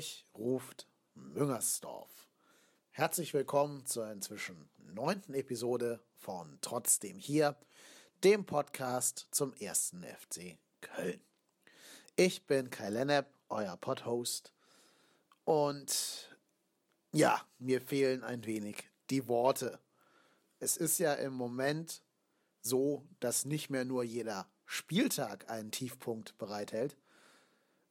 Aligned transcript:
Hamburg 0.00 0.24
ruft 0.34 0.86
Müngersdorf. 1.14 2.08
Herzlich 2.90 3.34
willkommen 3.34 3.84
zur 3.84 4.10
inzwischen 4.10 4.70
neunten 4.78 5.34
Episode 5.34 6.00
von 6.16 6.58
Trotzdem 6.62 7.18
hier, 7.18 7.54
dem 8.24 8.46
Podcast 8.46 9.28
zum 9.30 9.52
ersten 9.54 10.02
FC 10.02 10.56
Köln. 10.80 11.20
Ich 12.16 12.46
bin 12.46 12.70
Kai 12.70 12.88
Lennep, 12.88 13.26
euer 13.50 13.76
Podhost. 13.76 14.54
Und 15.44 16.34
ja, 17.12 17.44
mir 17.58 17.82
fehlen 17.82 18.24
ein 18.24 18.46
wenig 18.46 18.88
die 19.10 19.28
Worte. 19.28 19.80
Es 20.60 20.78
ist 20.78 20.98
ja 20.98 21.12
im 21.12 21.34
Moment 21.34 22.02
so, 22.62 23.06
dass 23.18 23.44
nicht 23.44 23.68
mehr 23.68 23.84
nur 23.84 24.02
jeder 24.02 24.50
Spieltag 24.64 25.50
einen 25.50 25.72
Tiefpunkt 25.72 26.38
bereithält, 26.38 26.96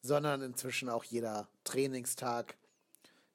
sondern 0.02 0.42
inzwischen 0.42 0.90
auch 0.90 1.04
jeder 1.04 1.48
Trainingstag, 1.64 2.58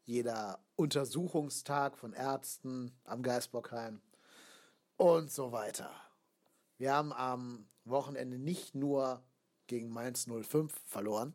jeder 0.05 0.59
Untersuchungstag 0.77 1.97
von 1.99 2.13
Ärzten 2.13 2.93
am 3.05 3.23
Geisbockheim 3.23 4.01
und 4.97 5.31
so 5.31 5.53
weiter. 5.53 5.91
Wir 6.79 6.95
haben 6.95 7.13
am 7.13 7.67
Wochenende 7.85 8.39
nicht 8.39 8.75
nur 8.75 9.23
gegen 9.67 9.91
Mainz 9.91 10.27
05 10.27 10.73
verloren, 10.87 11.35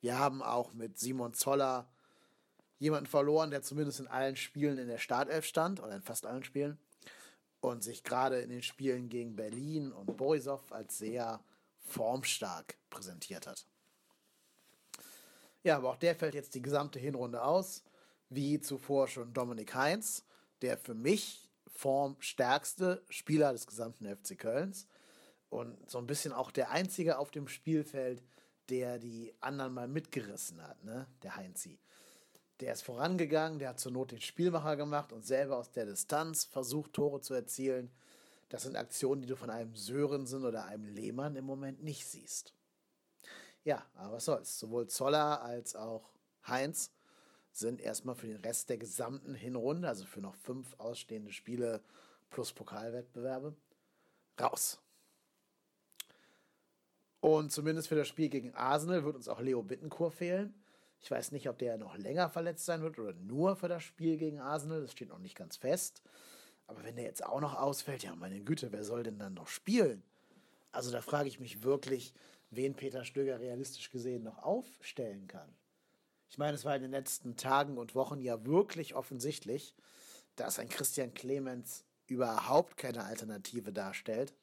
wir 0.00 0.18
haben 0.18 0.42
auch 0.42 0.72
mit 0.72 0.98
Simon 0.98 1.34
Zoller 1.34 1.90
jemanden 2.78 3.06
verloren, 3.06 3.50
der 3.50 3.62
zumindest 3.62 4.00
in 4.00 4.06
allen 4.06 4.36
Spielen 4.36 4.78
in 4.78 4.86
der 4.86 4.98
Startelf 4.98 5.44
stand 5.44 5.82
oder 5.82 5.96
in 5.96 6.02
fast 6.02 6.24
allen 6.24 6.44
Spielen 6.44 6.78
und 7.60 7.82
sich 7.82 8.04
gerade 8.04 8.40
in 8.40 8.50
den 8.50 8.62
Spielen 8.62 9.08
gegen 9.08 9.34
Berlin 9.34 9.92
und 9.92 10.16
Borisov 10.16 10.70
als 10.72 10.98
sehr 10.98 11.42
formstark 11.80 12.78
präsentiert 12.90 13.46
hat. 13.48 13.66
Ja, 15.68 15.76
aber 15.76 15.90
auch 15.90 15.96
der 15.96 16.14
fällt 16.14 16.34
jetzt 16.34 16.54
die 16.54 16.62
gesamte 16.62 16.98
Hinrunde 16.98 17.44
aus, 17.44 17.82
wie 18.30 18.58
zuvor 18.58 19.06
schon 19.06 19.34
Dominik 19.34 19.74
Heinz, 19.74 20.24
der 20.62 20.78
für 20.78 20.94
mich 20.94 21.46
formstärkste 21.66 23.02
Spieler 23.10 23.52
des 23.52 23.66
gesamten 23.66 24.06
FC 24.06 24.38
Kölns 24.38 24.86
und 25.50 25.76
so 25.90 25.98
ein 25.98 26.06
bisschen 26.06 26.32
auch 26.32 26.52
der 26.52 26.70
einzige 26.70 27.18
auf 27.18 27.30
dem 27.30 27.48
Spielfeld, 27.48 28.22
der 28.70 28.98
die 28.98 29.34
anderen 29.40 29.74
mal 29.74 29.88
mitgerissen 29.88 30.66
hat, 30.66 30.82
ne? 30.84 31.06
Der 31.22 31.36
Heinzi. 31.36 31.78
Der 32.60 32.72
ist 32.72 32.80
vorangegangen, 32.80 33.58
der 33.58 33.68
hat 33.68 33.78
zur 33.78 33.92
Not 33.92 34.12
den 34.12 34.22
Spielmacher 34.22 34.74
gemacht 34.74 35.12
und 35.12 35.26
selber 35.26 35.58
aus 35.58 35.70
der 35.70 35.84
Distanz 35.84 36.44
versucht, 36.44 36.94
Tore 36.94 37.20
zu 37.20 37.34
erzielen. 37.34 37.90
Das 38.48 38.62
sind 38.62 38.74
Aktionen, 38.74 39.20
die 39.20 39.28
du 39.28 39.36
von 39.36 39.50
einem 39.50 39.76
Sörensen 39.76 40.46
oder 40.46 40.64
einem 40.64 40.86
Lehmann 40.86 41.36
im 41.36 41.44
Moment 41.44 41.82
nicht 41.84 42.06
siehst. 42.06 42.54
Ja, 43.68 43.84
aber 43.96 44.14
was 44.14 44.24
soll's. 44.24 44.58
Sowohl 44.58 44.86
Zoller 44.86 45.42
als 45.42 45.76
auch 45.76 46.08
Heinz 46.46 46.90
sind 47.52 47.82
erstmal 47.82 48.14
für 48.14 48.26
den 48.26 48.38
Rest 48.38 48.70
der 48.70 48.78
gesamten 48.78 49.34
Hinrunde, 49.34 49.86
also 49.86 50.06
für 50.06 50.22
noch 50.22 50.34
fünf 50.36 50.74
ausstehende 50.78 51.32
Spiele 51.32 51.82
plus 52.30 52.54
Pokalwettbewerbe, 52.54 53.54
raus. 54.40 54.80
Und 57.20 57.52
zumindest 57.52 57.88
für 57.88 57.94
das 57.94 58.08
Spiel 58.08 58.30
gegen 58.30 58.54
Arsenal 58.54 59.04
wird 59.04 59.16
uns 59.16 59.28
auch 59.28 59.40
Leo 59.40 59.62
Bittencourt 59.62 60.14
fehlen. 60.14 60.54
Ich 61.02 61.10
weiß 61.10 61.32
nicht, 61.32 61.46
ob 61.50 61.58
der 61.58 61.76
noch 61.76 61.98
länger 61.98 62.30
verletzt 62.30 62.64
sein 62.64 62.80
wird 62.80 62.98
oder 62.98 63.12
nur 63.12 63.54
für 63.54 63.68
das 63.68 63.82
Spiel 63.82 64.16
gegen 64.16 64.40
Arsenal. 64.40 64.80
Das 64.80 64.92
steht 64.92 65.10
noch 65.10 65.18
nicht 65.18 65.36
ganz 65.36 65.58
fest. 65.58 66.00
Aber 66.68 66.82
wenn 66.84 66.96
der 66.96 67.04
jetzt 67.04 67.22
auch 67.22 67.42
noch 67.42 67.54
ausfällt, 67.54 68.02
ja, 68.02 68.14
meine 68.14 68.40
Güte, 68.40 68.72
wer 68.72 68.84
soll 68.84 69.02
denn 69.02 69.18
dann 69.18 69.34
noch 69.34 69.48
spielen? 69.48 70.02
Also 70.72 70.90
da 70.90 71.02
frage 71.02 71.28
ich 71.28 71.38
mich 71.38 71.62
wirklich, 71.62 72.14
wen 72.50 72.74
Peter 72.74 73.04
Stöger 73.04 73.40
realistisch 73.40 73.90
gesehen 73.90 74.22
noch 74.22 74.42
aufstellen 74.42 75.26
kann. 75.28 75.54
Ich 76.30 76.38
meine, 76.38 76.54
es 76.54 76.64
war 76.64 76.76
in 76.76 76.82
den 76.82 76.90
letzten 76.90 77.36
Tagen 77.36 77.78
und 77.78 77.94
Wochen 77.94 78.20
ja 78.20 78.44
wirklich 78.44 78.94
offensichtlich, 78.94 79.74
dass 80.36 80.58
ein 80.58 80.68
Christian 80.68 81.14
Clemens 81.14 81.84
überhaupt 82.06 82.76
keine 82.76 83.04
Alternative 83.04 83.72
darstellt. 83.72 84.34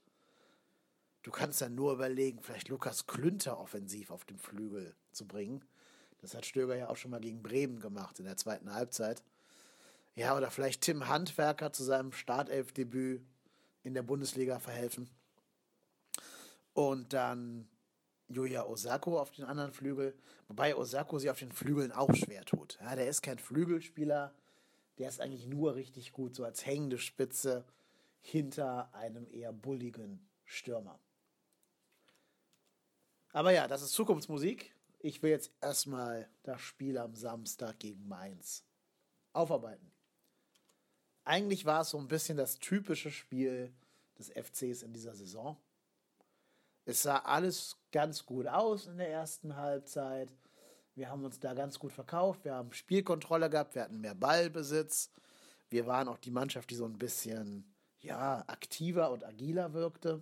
Du 1.24 1.32
kannst 1.32 1.62
dann 1.62 1.76
nur 1.76 1.94
überlegen, 1.94 2.42
vielleicht 2.42 2.70
Lukas 2.70 3.08
Klünter 3.08 3.60
offensiv 3.60 4.12
auf 4.12 4.26
dem 4.26 4.38
Flügel 4.38 4.96
zu 5.12 5.28
bringen. 5.28 5.64
Das 6.20 6.36
hat 6.36 6.46
Stöger 6.46 6.76
ja 6.76 6.90
auch 6.90 6.98
schon 6.98 7.12
mal 7.12 7.22
gegen 7.22 7.42
Bremen 7.42 7.80
gemacht 7.80 8.20
in 8.20 8.26
der 8.26 8.38
zweiten 8.38 8.74
Halbzeit. 8.74 9.24
Ja, 10.16 10.38
oder 10.38 10.50
vielleicht 10.50 10.82
Tim 10.82 11.08
Handwerker 11.08 11.74
zu 11.74 11.84
seinem 11.84 12.12
Startelfdebüt 12.12 13.22
in 13.84 13.94
der 13.94 14.04
Bundesliga 14.04 14.60
verhelfen. 14.60 15.10
Und 16.74 17.14
dann 17.14 17.68
Julia 18.28 18.66
Osako 18.66 19.19
auf 19.19 19.31
den 19.31 19.46
anderen 19.46 19.72
Flügel, 19.72 20.18
wobei 20.47 20.75
Osako 20.75 21.19
sich 21.19 21.30
auf 21.30 21.40
den 21.40 21.52
Flügeln 21.52 21.91
auch 21.91 22.13
schwer 22.16 22.44
tut. 22.44 22.78
Ja, 22.81 22.96
der 22.96 23.08
ist 23.08 23.22
kein 23.22 23.38
Flügelspieler, 23.38 24.34
der 24.97 25.09
ist 25.09 25.22
eigentlich 25.22 25.47
nur 25.47 25.75
richtig 25.75 26.12
gut, 26.12 26.35
so 26.35 26.44
als 26.44 26.66
hängende 26.66 26.97
Spitze 26.97 27.66
hinter 28.22 28.94
einem 28.94 29.28
eher 29.31 29.53
bulligen 29.53 30.28
Stürmer. 30.46 31.00
Aber 33.31 33.52
ja, 33.52 33.68
das 33.68 33.81
ist 33.81 33.91
Zukunftsmusik. 33.91 34.74
Ich 35.00 35.22
will 35.22 35.30
jetzt 35.30 35.52
erstmal 35.62 36.30
das 36.44 36.62
Spiel 36.62 36.97
am 36.97 37.16
Samstag 37.16 37.78
gegen 37.80 38.08
Mainz 38.08 38.64
aufarbeiten. 39.34 39.91
Eigentlich 41.25 41.66
war 41.66 41.81
es 41.81 41.90
so 41.90 41.97
ein 41.97 42.08
bisschen 42.08 42.38
das 42.38 42.59
typische 42.59 43.12
Spiel 43.12 43.74
des 44.18 44.30
FCs 44.30 44.84
in 44.84 44.94
dieser 44.94 45.14
Saison. 45.14 45.58
Es 46.85 47.01
sah 47.01 47.18
alles 47.18 47.78
ganz 47.91 48.25
gut 48.25 48.47
aus 48.47 48.85
in 48.85 48.97
der 48.97 49.09
ersten 49.09 49.56
Halbzeit. 49.56 50.31
Wir 50.94 51.09
haben 51.09 51.25
uns 51.25 51.40
da 51.40 51.56
ganz 51.56 51.79
gut 51.79 51.91
verkauft. 51.91 52.46
Wir 52.46 52.53
haben 52.53 52.72
Spielkontrolle 52.73 53.50
gehabt. 53.50 53.73
Wir 53.73 53.84
hatten 53.84 54.00
mehr 54.00 54.13
Ballbesitz. 54.13 55.09
Wir 55.69 55.88
waren 55.88 56.07
auch 56.07 56.19
die 56.19 56.31
Mannschaft, 56.31 56.69
die 56.69 56.75
so 56.75 56.85
ein 56.85 56.97
bisschen 56.97 57.73
ja, 58.01 58.44
aktiver 58.47 59.09
und 59.09 59.25
agiler 59.25 59.73
wirkte. 59.73 60.22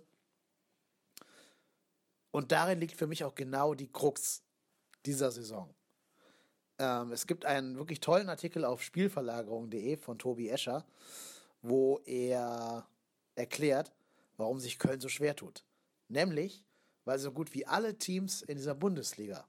Und 2.31 2.53
darin 2.53 2.79
liegt 2.79 2.95
für 2.95 3.07
mich 3.07 3.25
auch 3.25 3.35
genau 3.35 3.73
die 3.73 3.91
Krux 3.91 4.41
dieser 5.05 5.31
Saison. 5.31 5.69
Ähm, 6.79 7.11
es 7.11 7.27
gibt 7.27 7.45
einen 7.45 7.77
wirklich 7.77 7.99
tollen 7.99 8.29
Artikel 8.29 8.63
auf 8.63 8.81
Spielverlagerung.de 8.81 9.97
von 9.97 10.17
Tobi 10.17 10.49
Escher, 10.49 10.85
wo 11.61 11.99
er 12.05 12.87
erklärt, 13.35 13.91
warum 14.37 14.59
sich 14.59 14.79
Köln 14.79 15.01
so 15.01 15.09
schwer 15.09 15.35
tut. 15.35 15.63
Nämlich, 16.07 16.65
weil 17.05 17.19
so 17.19 17.31
gut 17.31 17.53
wie 17.53 17.65
alle 17.65 17.97
Teams 17.97 18.41
in 18.41 18.57
dieser 18.57 18.75
Bundesliga, 18.75 19.47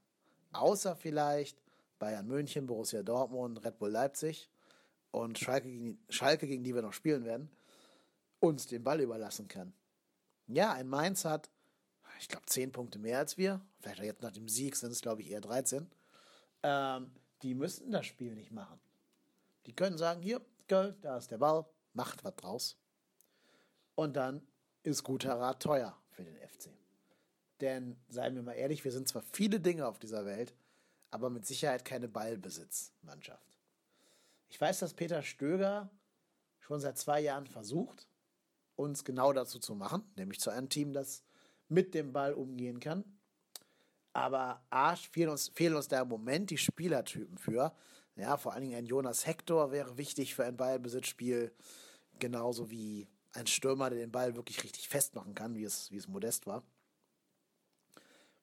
außer 0.52 0.96
vielleicht 0.96 1.62
Bayern 1.98 2.26
München, 2.26 2.66
Borussia 2.66 3.02
Dortmund, 3.02 3.64
Red 3.64 3.78
Bull 3.78 3.90
Leipzig 3.90 4.50
und 5.10 5.38
Schalke, 5.38 5.68
gegen, 5.68 5.98
Schalke, 6.08 6.46
gegen 6.46 6.64
die 6.64 6.74
wir 6.74 6.82
noch 6.82 6.92
spielen 6.92 7.24
werden, 7.24 7.50
uns 8.40 8.66
den 8.66 8.82
Ball 8.82 9.00
überlassen 9.00 9.48
kann. 9.48 9.72
Ja, 10.48 10.72
ein 10.72 10.88
Mainz 10.88 11.24
hat, 11.24 11.50
ich 12.20 12.28
glaube, 12.28 12.46
10 12.46 12.72
Punkte 12.72 12.98
mehr 12.98 13.18
als 13.18 13.38
wir. 13.38 13.60
Vielleicht 13.80 14.02
jetzt 14.02 14.22
nach 14.22 14.32
dem 14.32 14.48
Sieg 14.48 14.76
sind 14.76 14.90
es, 14.90 15.00
glaube 15.00 15.22
ich, 15.22 15.30
eher 15.30 15.40
13. 15.40 15.90
Ähm, 16.62 17.10
die 17.42 17.54
müssten 17.54 17.90
das 17.90 18.06
Spiel 18.06 18.34
nicht 18.34 18.52
machen. 18.52 18.78
Die 19.66 19.74
können 19.74 19.96
sagen, 19.96 20.20
hier, 20.20 20.40
da 20.66 21.16
ist 21.16 21.30
der 21.30 21.38
Ball, 21.38 21.64
macht 21.92 22.24
was 22.24 22.36
draus. 22.36 22.76
Und 23.94 24.16
dann 24.16 24.46
ist 24.82 25.04
guter 25.04 25.38
Rat 25.38 25.62
teuer 25.62 25.96
für 26.14 26.24
den 26.24 26.36
FC. 26.36 26.70
Denn, 27.60 27.96
seien 28.08 28.34
wir 28.34 28.42
mal 28.42 28.52
ehrlich, 28.52 28.84
wir 28.84 28.92
sind 28.92 29.08
zwar 29.08 29.22
viele 29.32 29.60
Dinge 29.60 29.86
auf 29.86 29.98
dieser 29.98 30.24
Welt, 30.24 30.54
aber 31.10 31.30
mit 31.30 31.46
Sicherheit 31.46 31.84
keine 31.84 32.08
Ballbesitzmannschaft. 32.08 33.58
Ich 34.48 34.60
weiß, 34.60 34.80
dass 34.80 34.94
Peter 34.94 35.22
Stöger 35.22 35.90
schon 36.60 36.80
seit 36.80 36.98
zwei 36.98 37.20
Jahren 37.20 37.46
versucht, 37.46 38.08
uns 38.76 39.04
genau 39.04 39.32
dazu 39.32 39.58
zu 39.58 39.74
machen, 39.74 40.02
nämlich 40.16 40.40
zu 40.40 40.50
einem 40.50 40.68
Team, 40.68 40.92
das 40.92 41.22
mit 41.68 41.94
dem 41.94 42.12
Ball 42.12 42.32
umgehen 42.34 42.80
kann. 42.80 43.04
Aber 44.12 44.64
A, 44.70 44.96
fehlen 44.96 45.30
uns, 45.30 45.48
fehlen 45.48 45.74
uns 45.74 45.88
da 45.88 46.02
im 46.02 46.08
Moment 46.08 46.50
die 46.50 46.58
Spielertypen 46.58 47.36
für. 47.38 47.74
Ja, 48.16 48.36
vor 48.36 48.52
allen 48.52 48.62
Dingen 48.62 48.76
ein 48.76 48.86
Jonas 48.86 49.26
Hector 49.26 49.72
wäre 49.72 49.98
wichtig 49.98 50.34
für 50.34 50.44
ein 50.44 50.56
Ballbesitzspiel, 50.56 51.52
genauso 52.20 52.70
wie 52.70 53.08
ein 53.34 53.46
Stürmer, 53.46 53.90
der 53.90 53.98
den 53.98 54.12
Ball 54.12 54.36
wirklich 54.36 54.62
richtig 54.62 54.88
festmachen 54.88 55.34
kann, 55.34 55.56
wie 55.56 55.64
es, 55.64 55.90
wie 55.90 55.96
es 55.96 56.08
Modest 56.08 56.46
war. 56.46 56.62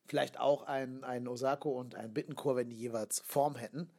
Vielleicht 0.05 0.39
auch 0.39 0.63
ein, 0.63 1.03
ein 1.03 1.27
Osako 1.27 1.71
und 1.71 1.95
ein 1.95 2.13
Bittenkur, 2.13 2.55
wenn 2.55 2.69
die 2.69 2.75
jeweils 2.75 3.21
Form 3.21 3.55
hätten. 3.55 3.89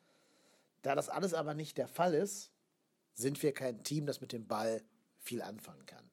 Da 0.82 0.94
das 0.94 1.08
alles 1.08 1.32
aber 1.32 1.54
nicht 1.54 1.78
der 1.78 1.88
Fall 1.88 2.12
ist, 2.12 2.50
sind 3.14 3.42
wir 3.42 3.52
kein 3.52 3.82
Team, 3.82 4.06
das 4.06 4.20
mit 4.20 4.32
dem 4.32 4.46
Ball 4.46 4.82
viel 5.20 5.40
anfangen 5.42 5.86
kann. 5.86 6.10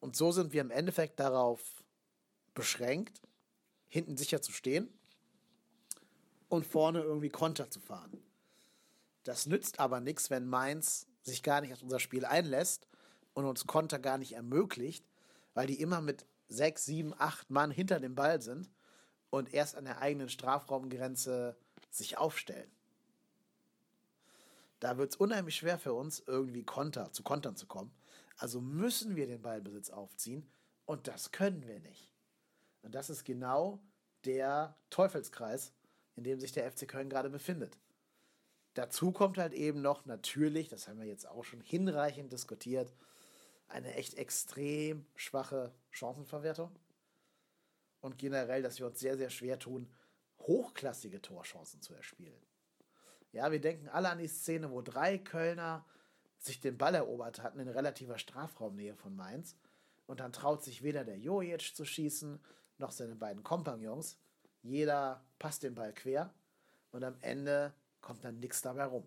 Und 0.00 0.14
so 0.14 0.30
sind 0.30 0.52
wir 0.52 0.60
im 0.60 0.70
Endeffekt 0.70 1.18
darauf 1.18 1.82
beschränkt, 2.54 3.20
hinten 3.88 4.16
sicher 4.16 4.42
zu 4.42 4.52
stehen 4.52 4.88
und 6.48 6.66
vorne 6.66 7.00
irgendwie 7.00 7.30
Konter 7.30 7.70
zu 7.70 7.80
fahren. 7.80 8.22
Das 9.24 9.46
nützt 9.46 9.80
aber 9.80 10.00
nichts, 10.00 10.30
wenn 10.30 10.46
Mainz 10.46 11.06
sich 11.22 11.42
gar 11.42 11.60
nicht 11.60 11.72
auf 11.72 11.82
unser 11.82 12.00
Spiel 12.00 12.24
einlässt 12.24 12.86
und 13.38 13.44
uns 13.44 13.68
Konter 13.68 14.00
gar 14.00 14.18
nicht 14.18 14.32
ermöglicht, 14.32 15.06
weil 15.54 15.68
die 15.68 15.80
immer 15.80 16.00
mit 16.00 16.26
sechs, 16.48 16.84
sieben, 16.84 17.14
acht 17.16 17.50
Mann 17.50 17.70
hinter 17.70 18.00
dem 18.00 18.16
Ball 18.16 18.42
sind 18.42 18.68
und 19.30 19.54
erst 19.54 19.76
an 19.76 19.84
der 19.84 20.00
eigenen 20.00 20.28
Strafraumgrenze 20.28 21.56
sich 21.88 22.18
aufstellen. 22.18 22.68
Da 24.80 24.98
wird 24.98 25.12
es 25.12 25.16
unheimlich 25.16 25.54
schwer 25.54 25.78
für 25.78 25.92
uns, 25.92 26.20
irgendwie 26.26 26.64
Konter, 26.64 27.12
zu 27.12 27.22
Kontern 27.22 27.54
zu 27.54 27.66
kommen. 27.66 27.92
Also 28.38 28.60
müssen 28.60 29.14
wir 29.14 29.28
den 29.28 29.40
Ballbesitz 29.40 29.90
aufziehen 29.90 30.50
und 30.84 31.06
das 31.06 31.30
können 31.30 31.64
wir 31.64 31.78
nicht. 31.78 32.12
Und 32.82 32.96
das 32.96 33.08
ist 33.08 33.24
genau 33.24 33.80
der 34.24 34.76
Teufelskreis, 34.90 35.72
in 36.16 36.24
dem 36.24 36.40
sich 36.40 36.50
der 36.50 36.68
FC 36.72 36.88
Köln 36.88 37.08
gerade 37.08 37.30
befindet. 37.30 37.78
Dazu 38.74 39.12
kommt 39.12 39.38
halt 39.38 39.52
eben 39.52 39.80
noch 39.80 40.06
natürlich, 40.06 40.68
das 40.68 40.88
haben 40.88 40.98
wir 40.98 41.06
jetzt 41.06 41.28
auch 41.28 41.44
schon 41.44 41.60
hinreichend 41.60 42.32
diskutiert, 42.32 42.92
eine 43.68 43.94
echt 43.94 44.14
extrem 44.14 45.06
schwache 45.14 45.74
Chancenverwertung. 45.90 46.74
Und 48.00 48.18
generell, 48.18 48.62
dass 48.62 48.78
wir 48.78 48.86
uns 48.86 49.00
sehr, 49.00 49.16
sehr 49.16 49.30
schwer 49.30 49.58
tun, 49.58 49.92
hochklassige 50.40 51.20
Torchancen 51.20 51.82
zu 51.82 51.94
erspielen. 51.94 52.40
Ja, 53.32 53.50
wir 53.52 53.60
denken 53.60 53.88
alle 53.88 54.08
an 54.08 54.18
die 54.18 54.28
Szene, 54.28 54.70
wo 54.70 54.82
drei 54.82 55.18
Kölner 55.18 55.84
sich 56.38 56.60
den 56.60 56.78
Ball 56.78 56.94
erobert 56.94 57.42
hatten 57.42 57.58
in 57.58 57.68
relativer 57.68 58.18
Strafraumnähe 58.18 58.94
von 58.94 59.14
Mainz. 59.14 59.56
Und 60.06 60.20
dann 60.20 60.32
traut 60.32 60.62
sich 60.62 60.82
weder 60.82 61.04
der 61.04 61.18
Jojic 61.18 61.74
zu 61.74 61.84
schießen, 61.84 62.40
noch 62.78 62.92
seine 62.92 63.16
beiden 63.16 63.42
Kompagnons. 63.42 64.18
Jeder 64.62 65.24
passt 65.38 65.62
den 65.62 65.74
Ball 65.74 65.92
quer. 65.92 66.32
Und 66.90 67.04
am 67.04 67.16
Ende 67.20 67.74
kommt 68.00 68.24
dann 68.24 68.38
nichts 68.38 68.62
dabei 68.62 68.84
rum. 68.84 69.06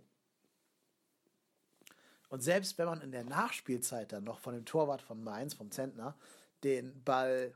Und 2.31 2.39
selbst 2.39 2.77
wenn 2.77 2.85
man 2.85 3.01
in 3.01 3.11
der 3.11 3.25
Nachspielzeit 3.25 4.13
dann 4.13 4.23
noch 4.23 4.39
von 4.39 4.53
dem 4.53 4.63
Torwart 4.63 5.01
von 5.01 5.21
Mainz, 5.21 5.53
vom 5.53 5.69
Zentner, 5.69 6.15
den 6.63 7.03
Ball 7.03 7.53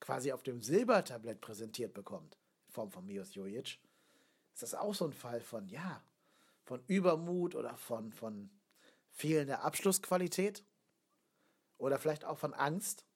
quasi 0.00 0.32
auf 0.32 0.42
dem 0.42 0.60
Silbertablett 0.60 1.40
präsentiert 1.40 1.94
bekommt, 1.94 2.36
in 2.66 2.72
Form 2.72 2.90
von 2.90 3.06
Mios 3.06 3.36
Jojic, 3.36 3.78
ist 4.52 4.62
das 4.62 4.74
auch 4.74 4.92
so 4.92 5.04
ein 5.04 5.12
Fall 5.12 5.40
von, 5.40 5.68
ja, 5.68 6.02
von 6.64 6.82
Übermut 6.88 7.54
oder 7.54 7.76
von, 7.76 8.12
von 8.12 8.50
fehlender 9.12 9.62
Abschlussqualität 9.62 10.64
oder 11.76 12.00
vielleicht 12.00 12.24
auch 12.24 12.38
von 12.38 12.54
Angst. 12.54 13.06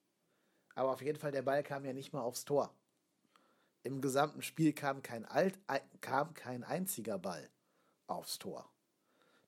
Aber 0.76 0.92
auf 0.92 1.02
jeden 1.02 1.18
Fall, 1.18 1.32
der 1.32 1.42
Ball 1.42 1.64
kam 1.64 1.84
ja 1.84 1.92
nicht 1.92 2.12
mal 2.12 2.22
aufs 2.22 2.44
Tor. 2.44 2.72
Im 3.82 4.00
gesamten 4.00 4.42
Spiel 4.42 4.72
kam 4.72 5.02
kein, 5.02 5.24
Alt, 5.24 5.58
kam 6.00 6.32
kein 6.34 6.62
einziger 6.62 7.18
Ball 7.18 7.50
aufs 8.06 8.38
Tor. 8.38 8.71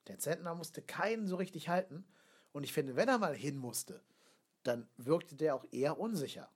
Der 0.07 0.19
Zentner 0.19 0.55
musste 0.55 0.81
keinen 0.81 1.27
so 1.27 1.35
richtig 1.35 1.69
halten. 1.69 2.05
Und 2.53 2.63
ich 2.63 2.73
finde, 2.73 2.95
wenn 2.95 3.09
er 3.09 3.17
mal 3.17 3.35
hin 3.35 3.57
musste, 3.57 4.01
dann 4.63 4.87
wirkte 4.97 5.35
der 5.35 5.55
auch 5.55 5.65
eher 5.71 5.99
unsicher. 5.99 6.49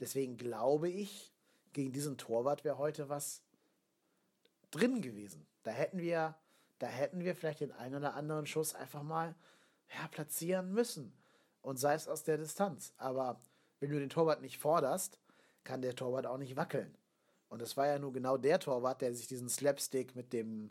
Deswegen 0.00 0.36
glaube 0.36 0.88
ich, 0.88 1.32
gegen 1.72 1.92
diesen 1.92 2.18
Torwart 2.18 2.64
wäre 2.64 2.78
heute 2.78 3.08
was 3.08 3.42
drin 4.70 5.02
gewesen. 5.02 5.46
Da 5.62 5.70
hätten 5.70 5.98
wir, 5.98 6.36
da 6.78 6.86
hätten 6.86 7.24
wir 7.24 7.34
vielleicht 7.34 7.60
den 7.60 7.72
einen 7.72 7.96
oder 7.96 8.14
anderen 8.14 8.46
Schuss 8.46 8.74
einfach 8.74 9.02
mal 9.02 9.34
ja, 9.96 10.08
platzieren 10.08 10.72
müssen. 10.72 11.12
Und 11.62 11.78
sei 11.78 11.94
es 11.94 12.08
aus 12.08 12.24
der 12.24 12.38
Distanz. 12.38 12.92
Aber 12.96 13.40
wenn 13.80 13.90
du 13.90 13.98
den 13.98 14.10
Torwart 14.10 14.42
nicht 14.42 14.58
forderst, 14.58 15.18
kann 15.62 15.82
der 15.82 15.96
Torwart 15.96 16.26
auch 16.26 16.38
nicht 16.38 16.56
wackeln. 16.56 16.96
Und 17.48 17.62
es 17.62 17.76
war 17.76 17.86
ja 17.86 17.98
nur 17.98 18.12
genau 18.12 18.36
der 18.36 18.58
Torwart, 18.58 19.00
der 19.00 19.14
sich 19.14 19.26
diesen 19.26 19.48
Slapstick 19.48 20.14
mit 20.14 20.32
dem 20.32 20.70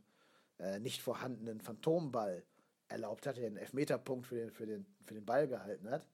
äh, 0.59 0.79
nicht 0.79 1.01
vorhandenen 1.01 1.61
Phantomball 1.61 2.43
erlaubt 2.87 3.25
hat, 3.25 3.37
der 3.37 3.49
den 3.49 3.57
Elfmeterpunkt 3.57 4.27
für 4.27 4.35
den, 4.35 4.51
für, 4.51 4.65
den, 4.65 4.85
für 5.05 5.13
den 5.13 5.25
Ball 5.25 5.47
gehalten 5.47 5.89
hat. 5.89 6.07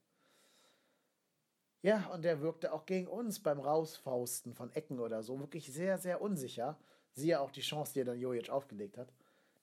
Ja, 1.82 2.06
und 2.08 2.22
der 2.22 2.40
wirkte 2.40 2.72
auch 2.72 2.84
gegen 2.84 3.06
uns 3.06 3.40
beim 3.40 3.58
Rausfausten 3.58 4.54
von 4.54 4.70
Ecken 4.72 5.00
oder 5.00 5.22
so 5.22 5.38
wirklich 5.40 5.72
sehr, 5.72 5.98
sehr 5.98 6.20
unsicher. 6.20 6.78
Siehe 7.12 7.40
auch 7.40 7.50
die 7.50 7.62
Chance, 7.62 7.94
die 7.94 8.00
er 8.00 8.04
dann 8.04 8.18
Jojic 8.18 8.50
aufgelegt 8.50 8.98
hat. 8.98 9.12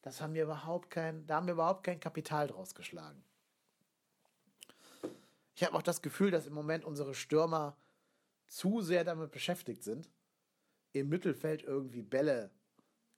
Das 0.01 0.21
haben 0.21 0.33
wir 0.33 0.43
überhaupt 0.43 0.89
kein, 0.89 1.25
da 1.27 1.35
haben 1.35 1.47
wir 1.47 1.53
überhaupt 1.53 1.83
kein 1.83 1.99
Kapital 1.99 2.47
draus 2.47 2.73
geschlagen. 2.73 3.23
Ich 5.55 5.63
habe 5.63 5.75
auch 5.75 5.81
das 5.81 6.01
Gefühl, 6.01 6.31
dass 6.31 6.45
im 6.45 6.53
Moment 6.53 6.85
unsere 6.85 7.13
Stürmer 7.13 7.75
zu 8.47 8.81
sehr 8.81 9.03
damit 9.03 9.31
beschäftigt 9.31 9.83
sind, 9.83 10.09
im 10.93 11.09
Mittelfeld 11.09 11.63
irgendwie 11.63 12.01
Bälle 12.01 12.51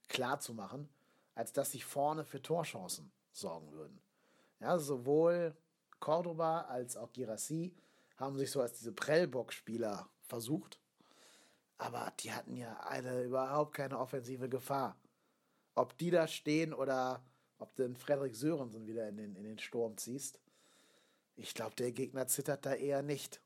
klar 0.08 0.40
zu 0.40 0.54
machen, 0.54 0.88
als 1.34 1.52
dass 1.52 1.70
sie 1.70 1.80
vorne 1.80 2.24
für 2.24 2.42
Torchancen 2.42 3.12
sorgen 3.32 3.72
würden. 3.72 4.00
Ja, 4.60 4.78
sowohl 4.78 5.56
Cordoba 6.00 6.62
als 6.62 6.96
auch 6.96 7.12
Girassi 7.12 7.74
haben 8.16 8.36
sich 8.36 8.50
so 8.50 8.60
als 8.60 8.78
diese 8.78 8.92
Prellbock-Spieler 8.92 10.08
versucht, 10.22 10.78
aber 11.78 12.12
die 12.20 12.32
hatten 12.32 12.56
ja 12.56 12.78
eine 12.80 13.22
überhaupt 13.22 13.74
keine 13.74 13.98
offensive 13.98 14.48
Gefahr. 14.48 14.96
Ob 15.74 15.96
die 15.96 16.10
da 16.10 16.26
stehen 16.28 16.74
oder 16.74 17.24
ob 17.58 17.74
du 17.76 17.84
den 17.84 17.96
Frederik 17.96 18.36
Sörensen 18.36 18.86
wieder 18.86 19.08
in 19.08 19.16
den, 19.16 19.36
in 19.36 19.44
den 19.44 19.58
Sturm 19.58 19.96
ziehst, 19.96 20.40
ich 21.36 21.54
glaube, 21.54 21.74
der 21.76 21.92
Gegner 21.92 22.26
zittert 22.26 22.66
da 22.66 22.74
eher 22.74 23.02
nicht. 23.02 23.40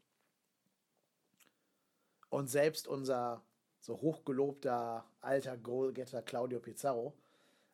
Und 2.28 2.48
selbst 2.48 2.88
unser 2.88 3.44
so 3.78 4.00
hochgelobter 4.00 5.04
alter 5.20 5.56
Goalgetter 5.56 6.22
Claudio 6.22 6.58
Pizarro 6.58 7.14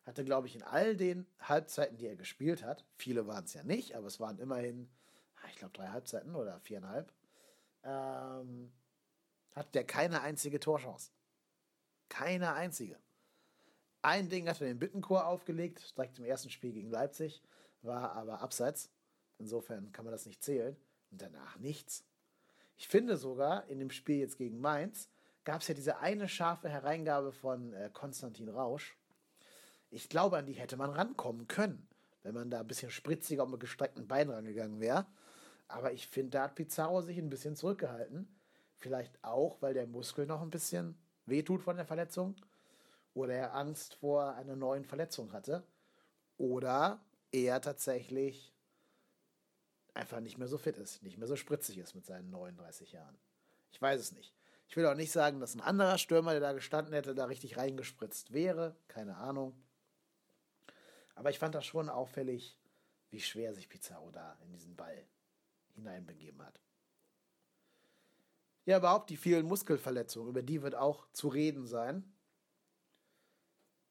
hatte, 0.03 0.25
glaube 0.25 0.47
ich, 0.47 0.55
in 0.55 0.63
all 0.63 0.95
den 0.95 1.27
Halbzeiten, 1.39 1.97
die 1.97 2.07
er 2.07 2.15
gespielt 2.15 2.63
hat, 2.63 2.85
viele 2.97 3.27
waren 3.27 3.45
es 3.45 3.53
ja 3.53 3.63
nicht, 3.63 3.95
aber 3.95 4.07
es 4.07 4.19
waren 4.19 4.39
immerhin, 4.39 4.89
ah, 5.37 5.47
ich 5.49 5.57
glaube, 5.57 5.73
drei 5.73 5.87
Halbzeiten 5.87 6.35
oder 6.35 6.59
viereinhalb, 6.59 7.11
ähm, 7.83 8.71
hat 9.53 9.75
der 9.75 9.83
keine 9.83 10.21
einzige 10.21 10.59
Torchance. 10.59 11.11
Keine 12.09 12.53
einzige. 12.53 12.97
Ein 14.01 14.29
Ding 14.29 14.49
hat 14.49 14.59
er 14.61 14.67
den 14.67 14.79
Bittenchor 14.79 15.27
aufgelegt, 15.27 15.95
direkt 15.95 16.17
im 16.17 16.25
ersten 16.25 16.49
Spiel 16.49 16.73
gegen 16.73 16.89
Leipzig, 16.89 17.43
war 17.81 18.13
aber 18.13 18.41
abseits. 18.41 18.89
Insofern 19.37 19.91
kann 19.91 20.05
man 20.05 20.11
das 20.11 20.25
nicht 20.25 20.43
zählen. 20.43 20.75
Und 21.11 21.21
danach 21.21 21.59
nichts. 21.59 22.05
Ich 22.77 22.87
finde 22.87 23.17
sogar, 23.17 23.67
in 23.67 23.79
dem 23.79 23.91
Spiel 23.91 24.17
jetzt 24.17 24.37
gegen 24.37 24.59
Mainz, 24.59 25.09
gab 25.43 25.61
es 25.61 25.67
ja 25.67 25.73
diese 25.73 25.99
eine 25.99 26.27
scharfe 26.29 26.69
Hereingabe 26.69 27.31
von 27.31 27.73
äh, 27.73 27.89
Konstantin 27.91 28.49
Rausch. 28.49 28.97
Ich 29.91 30.09
glaube, 30.09 30.37
an 30.37 30.45
die 30.45 30.53
hätte 30.53 30.77
man 30.77 30.89
rankommen 30.89 31.47
können, 31.47 31.87
wenn 32.23 32.33
man 32.33 32.49
da 32.49 32.61
ein 32.61 32.67
bisschen 32.67 32.91
spritziger 32.91 33.43
und 33.43 33.51
mit 33.51 33.59
gestreckten 33.59 34.07
Beinen 34.07 34.33
rangegangen 34.33 34.79
wäre. 34.79 35.05
Aber 35.67 35.91
ich 35.91 36.07
finde, 36.07 36.31
da 36.31 36.43
hat 36.43 36.55
Pizarro 36.55 37.01
sich 37.01 37.17
ein 37.17 37.29
bisschen 37.29 37.55
zurückgehalten. 37.55 38.27
Vielleicht 38.77 39.23
auch, 39.23 39.61
weil 39.61 39.73
der 39.73 39.87
Muskel 39.87 40.25
noch 40.25 40.41
ein 40.41 40.49
bisschen 40.49 40.97
wehtut 41.25 41.61
von 41.61 41.75
der 41.75 41.85
Verletzung. 41.85 42.35
Oder 43.13 43.33
er 43.33 43.55
Angst 43.55 43.95
vor 43.95 44.35
einer 44.35 44.55
neuen 44.55 44.85
Verletzung 44.85 45.33
hatte. 45.33 45.63
Oder 46.37 47.01
er 47.31 47.61
tatsächlich 47.61 48.53
einfach 49.93 50.21
nicht 50.21 50.37
mehr 50.37 50.47
so 50.47 50.57
fit 50.57 50.77
ist, 50.77 51.03
nicht 51.03 51.17
mehr 51.17 51.27
so 51.27 51.35
spritzig 51.35 51.77
ist 51.77 51.95
mit 51.95 52.05
seinen 52.05 52.29
39 52.29 52.93
Jahren. 52.93 53.17
Ich 53.71 53.81
weiß 53.81 53.99
es 53.99 54.13
nicht. 54.13 54.33
Ich 54.67 54.77
will 54.77 54.85
auch 54.85 54.95
nicht 54.95 55.11
sagen, 55.11 55.41
dass 55.41 55.53
ein 55.53 55.61
anderer 55.61 55.97
Stürmer, 55.97 56.31
der 56.31 56.39
da 56.39 56.53
gestanden 56.53 56.93
hätte, 56.93 57.13
da 57.13 57.25
richtig 57.25 57.57
reingespritzt 57.57 58.31
wäre. 58.31 58.75
Keine 58.87 59.17
Ahnung. 59.17 59.53
Aber 61.21 61.29
ich 61.29 61.37
fand 61.37 61.53
das 61.53 61.67
schon 61.67 61.87
auffällig, 61.87 62.57
wie 63.11 63.19
schwer 63.19 63.53
sich 63.53 63.69
Pizarro 63.69 64.09
da 64.09 64.39
in 64.43 64.53
diesen 64.53 64.75
Ball 64.75 65.05
hineinbegeben 65.75 66.43
hat. 66.43 66.59
Ja, 68.65 68.79
überhaupt 68.79 69.11
die 69.11 69.17
vielen 69.17 69.45
Muskelverletzungen, 69.45 70.29
über 70.29 70.41
die 70.41 70.63
wird 70.63 70.73
auch 70.73 71.05
zu 71.13 71.27
reden 71.27 71.67
sein. 71.67 72.11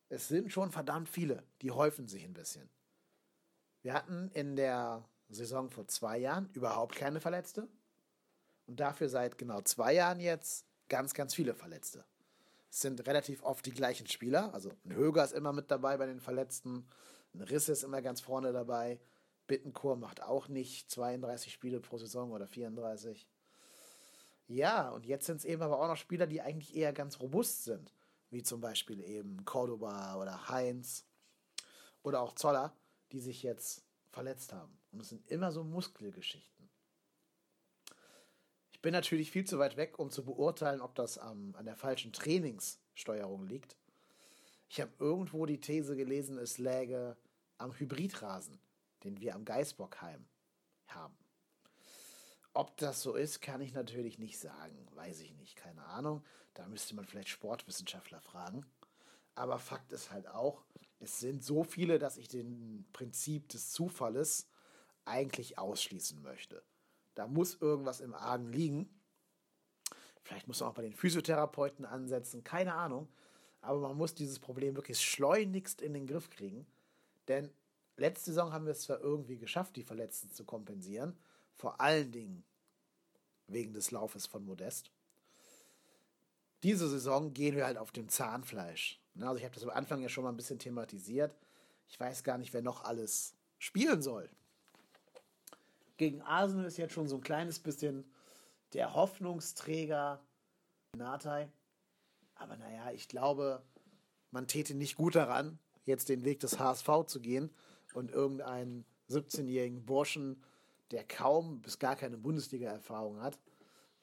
Es 0.09 0.27
sind 0.27 0.51
schon 0.51 0.73
verdammt 0.73 1.09
viele, 1.09 1.45
die 1.63 1.71
häufen 1.71 2.09
sich 2.09 2.25
ein 2.25 2.35
bisschen. 2.35 2.69
Wir 3.83 3.95
hatten 3.95 4.33
in 4.33 4.57
der 4.57 5.09
Saison 5.29 5.71
vor 5.71 5.87
zwei 5.87 6.19
Jahren 6.19 6.51
überhaupt 6.53 6.97
keine 6.97 7.21
Verletzte 7.21 7.69
und 8.67 8.81
dafür 8.81 9.09
seit 9.09 9.39
genau 9.39 9.61
zwei 9.61 9.95
Jahren 9.95 10.19
jetzt 10.19 10.67
ganz, 10.89 11.15
ganz 11.15 11.33
viele 11.33 11.55
Verletzte. 11.55 12.05
Es 12.73 12.81
sind 12.81 13.07
relativ 13.07 13.45
oft 13.45 13.65
die 13.67 13.73
gleichen 13.73 14.09
Spieler. 14.09 14.53
Also 14.53 14.73
ein 14.85 14.97
Höger 14.97 15.23
ist 15.23 15.33
immer 15.33 15.53
mit 15.53 15.71
dabei 15.71 15.97
bei 15.97 16.07
den 16.07 16.21
Verletzten. 16.21 16.89
Ein 17.35 17.43
Riss 17.43 17.69
ist 17.69 17.83
immer 17.83 18.03
ganz 18.03 18.21
vorne 18.21 18.53
dabei. 18.53 19.01
Bittenkur 19.47 19.97
macht 19.97 20.23
auch 20.23 20.49
nicht 20.49 20.91
32 20.91 21.53
Spiele 21.53 21.81
pro 21.81 21.99
Saison 21.99 22.31
oder 22.33 22.47
34. 22.47 23.27
Ja, 24.47 24.91
und 24.91 25.07
jetzt 25.07 25.27
sind 25.27 25.37
es 25.37 25.45
eben 25.45 25.63
aber 25.63 25.81
auch 25.81 25.89
noch 25.89 25.97
Spieler, 25.97 26.27
die 26.27 26.41
eigentlich 26.41 26.75
eher 26.75 26.93
ganz 26.93 27.21
robust 27.21 27.65
sind. 27.65 27.95
Wie 28.31 28.43
zum 28.43 28.61
Beispiel 28.61 29.01
eben 29.01 29.45
Cordoba 29.45 30.17
oder 30.17 30.49
Heinz 30.49 31.07
oder 32.03 32.21
auch 32.21 32.35
Zoller, 32.35 32.77
die 33.13 33.21
sich 33.21 33.43
jetzt 33.43 33.85
verletzt 34.11 34.53
haben. 34.53 34.79
Und 34.93 35.01
es 35.01 35.09
sind 35.09 35.29
immer 35.29 35.53
so 35.53 35.65
Muskelgeschichten. 35.65 36.69
Ich 38.73 38.81
bin 38.83 38.93
natürlich 38.93 39.31
viel 39.31 39.45
zu 39.45 39.59
weit 39.59 39.77
weg, 39.77 39.99
um 39.99 40.11
zu 40.11 40.25
beurteilen, 40.25 40.81
ob 40.81 40.95
das 40.95 41.19
ähm, 41.19 41.55
an 41.57 41.67
der 41.67 41.77
falschen 41.77 42.13
Trainingssteuerung 42.13 43.47
liegt. 43.47 43.77
Ich 44.71 44.81
habe 44.81 44.93
irgendwo 45.01 45.47
die 45.47 45.61
These 45.61 45.97
gelesen, 45.97 46.39
es 46.39 46.59
läge 46.59 47.17
am 47.59 47.77
Hybridrasen, 47.77 48.61
den 49.03 49.21
wir 49.21 49.35
am 49.35 49.45
Geisbockheim 49.45 50.25
haben. 50.87 51.17
Ob 52.55 52.77
das 52.77 53.03
so 53.03 53.17
ist, 53.17 53.41
kann 53.41 53.61
ich 53.61 53.75
natürlich 53.75 54.21
nicht 54.21 54.39
sagen. 54.39 54.87
Weiß 54.95 55.23
ich 55.23 55.35
nicht, 55.35 55.57
keine 55.57 55.85
Ahnung. 55.87 56.23
Da 56.55 56.69
müsste 56.69 56.95
man 56.95 57.05
vielleicht 57.05 57.31
Sportwissenschaftler 57.31 58.21
fragen. 58.21 58.65
Aber 59.35 59.59
Fakt 59.59 59.91
ist 59.91 60.13
halt 60.13 60.29
auch, 60.29 60.63
es 61.01 61.19
sind 61.19 61.43
so 61.43 61.65
viele, 61.65 61.99
dass 61.99 62.17
ich 62.17 62.29
den 62.29 62.87
Prinzip 62.93 63.49
des 63.49 63.73
Zufalles 63.73 64.49
eigentlich 65.05 65.59
ausschließen 65.59 66.23
möchte. 66.23 66.63
Da 67.17 67.27
muss 67.27 67.57
irgendwas 67.61 67.99
im 67.99 68.15
Argen 68.15 68.53
liegen. 68.53 69.01
Vielleicht 70.23 70.47
muss 70.47 70.61
man 70.61 70.69
auch 70.69 70.75
bei 70.75 70.83
den 70.83 70.95
Physiotherapeuten 70.95 71.85
ansetzen, 71.85 72.45
keine 72.45 72.75
Ahnung. 72.75 73.09
Aber 73.61 73.81
man 73.81 73.97
muss 73.97 74.15
dieses 74.15 74.39
Problem 74.39 74.77
wirklich 74.77 75.01
schleunigst 75.01 75.83
in 75.83 75.93
den 75.93 76.07
Griff 76.07 76.31
kriegen. 76.31 76.67
Denn 77.29 77.51
letzte 77.97 78.31
Saison 78.31 78.53
haben 78.53 78.65
wir 78.65 78.73
es 78.73 78.83
zwar 78.83 79.01
irgendwie 79.01 79.39
geschafft, 79.39 79.77
die 79.77 79.83
Verletzten 79.83 80.31
zu 80.31 80.45
kompensieren. 80.45 81.17
Vor 81.57 81.81
allen 81.81 82.11
Dingen 82.11 82.45
wegen 83.47 83.75
des 83.75 83.91
Laufes 83.91 84.27
von 84.27 84.45
Modest. 84.45 84.91
Diese 86.63 86.89
Saison 86.89 87.33
gehen 87.33 87.57
wir 87.57 87.67
halt 87.67 87.79
auf 87.79 87.93
dem 87.93 88.09
Zahnfleisch. 88.09 89.01
Also 89.21 89.37
ich 89.37 89.45
habe 89.45 89.55
das 89.55 89.65
am 89.65 89.71
Anfang 89.71 90.03
ja 90.03 90.09
schon 90.09 90.25
mal 90.25 90.31
ein 90.31 90.37
bisschen 90.37 90.59
thematisiert. 90.59 91.35
Ich 91.89 91.99
weiß 91.99 92.23
gar 92.23 92.39
nicht, 92.39 92.53
wer 92.53 92.63
noch 92.63 92.85
alles 92.85 93.35
spielen 93.59 94.03
soll. 94.03 94.31
Gegen 95.97 96.23
Arsenal 96.23 96.65
ist 96.65 96.79
jetzt 96.79 96.95
schon 96.95 97.09
so 97.09 97.17
ein 97.17 97.23
kleines 97.23 97.59
bisschen 97.59 98.11
der 98.73 98.95
Hoffnungsträger 98.95 100.21
Natai. 100.97 101.49
Aber 102.41 102.57
naja, 102.57 102.91
ich 102.93 103.07
glaube, 103.07 103.63
man 104.31 104.47
täte 104.47 104.75
nicht 104.75 104.97
gut 104.97 105.15
daran, 105.15 105.59
jetzt 105.85 106.09
den 106.09 106.25
Weg 106.25 106.41
des 106.41 106.59
HSV 106.59 106.89
zu 107.07 107.21
gehen 107.21 107.51
und 107.93 108.11
irgendeinen 108.11 108.87
17-jährigen 109.11 109.85
Burschen, 109.85 110.43
der 110.91 111.05
kaum 111.05 111.61
bis 111.61 111.79
gar 111.79 111.97
keine 111.97 112.17
Bundesliga-Erfahrung 112.17 113.21
hat, 113.21 113.39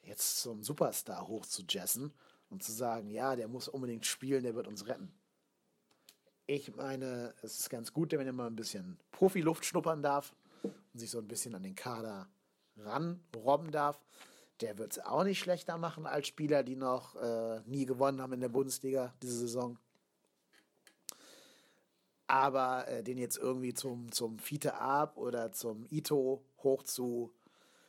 jetzt 0.02 0.40
zum 0.40 0.62
Superstar 0.62 1.26
hoch 1.26 1.46
zu 1.46 1.64
jessen 1.68 2.12
und 2.48 2.62
zu 2.62 2.70
sagen, 2.70 3.10
ja, 3.10 3.34
der 3.34 3.48
muss 3.48 3.66
unbedingt 3.66 4.06
spielen, 4.06 4.44
der 4.44 4.54
wird 4.54 4.68
uns 4.68 4.86
retten. 4.86 5.12
Ich 6.46 6.74
meine, 6.76 7.34
es 7.42 7.58
ist 7.58 7.70
ganz 7.70 7.92
gut, 7.92 8.12
wenn 8.12 8.26
er 8.26 8.32
mal 8.32 8.46
ein 8.46 8.56
bisschen 8.56 8.98
Profiluft 9.10 9.64
schnuppern 9.64 10.02
darf 10.02 10.34
und 10.62 10.98
sich 10.98 11.10
so 11.10 11.18
ein 11.18 11.28
bisschen 11.28 11.56
an 11.56 11.64
den 11.64 11.74
Kader 11.74 12.28
ranrobben 12.76 13.72
darf. 13.72 14.00
Der 14.60 14.78
wird 14.78 14.92
es 14.92 14.98
auch 14.98 15.24
nicht 15.24 15.38
schlechter 15.38 15.78
machen 15.78 16.06
als 16.06 16.26
Spieler, 16.26 16.62
die 16.62 16.76
noch 16.76 17.14
äh, 17.16 17.60
nie 17.66 17.86
gewonnen 17.86 18.20
haben 18.20 18.32
in 18.32 18.40
der 18.40 18.48
Bundesliga 18.48 19.14
diese 19.22 19.38
Saison. 19.38 19.78
Aber 22.26 22.86
äh, 22.88 23.02
den 23.02 23.18
jetzt 23.18 23.38
irgendwie 23.38 23.72
zum, 23.72 24.10
zum 24.12 24.38
Fiete 24.38 24.74
Ab 24.74 25.16
oder 25.16 25.52
zum 25.52 25.86
Ito 25.90 26.42
hoch 26.62 26.82
zu 26.82 27.32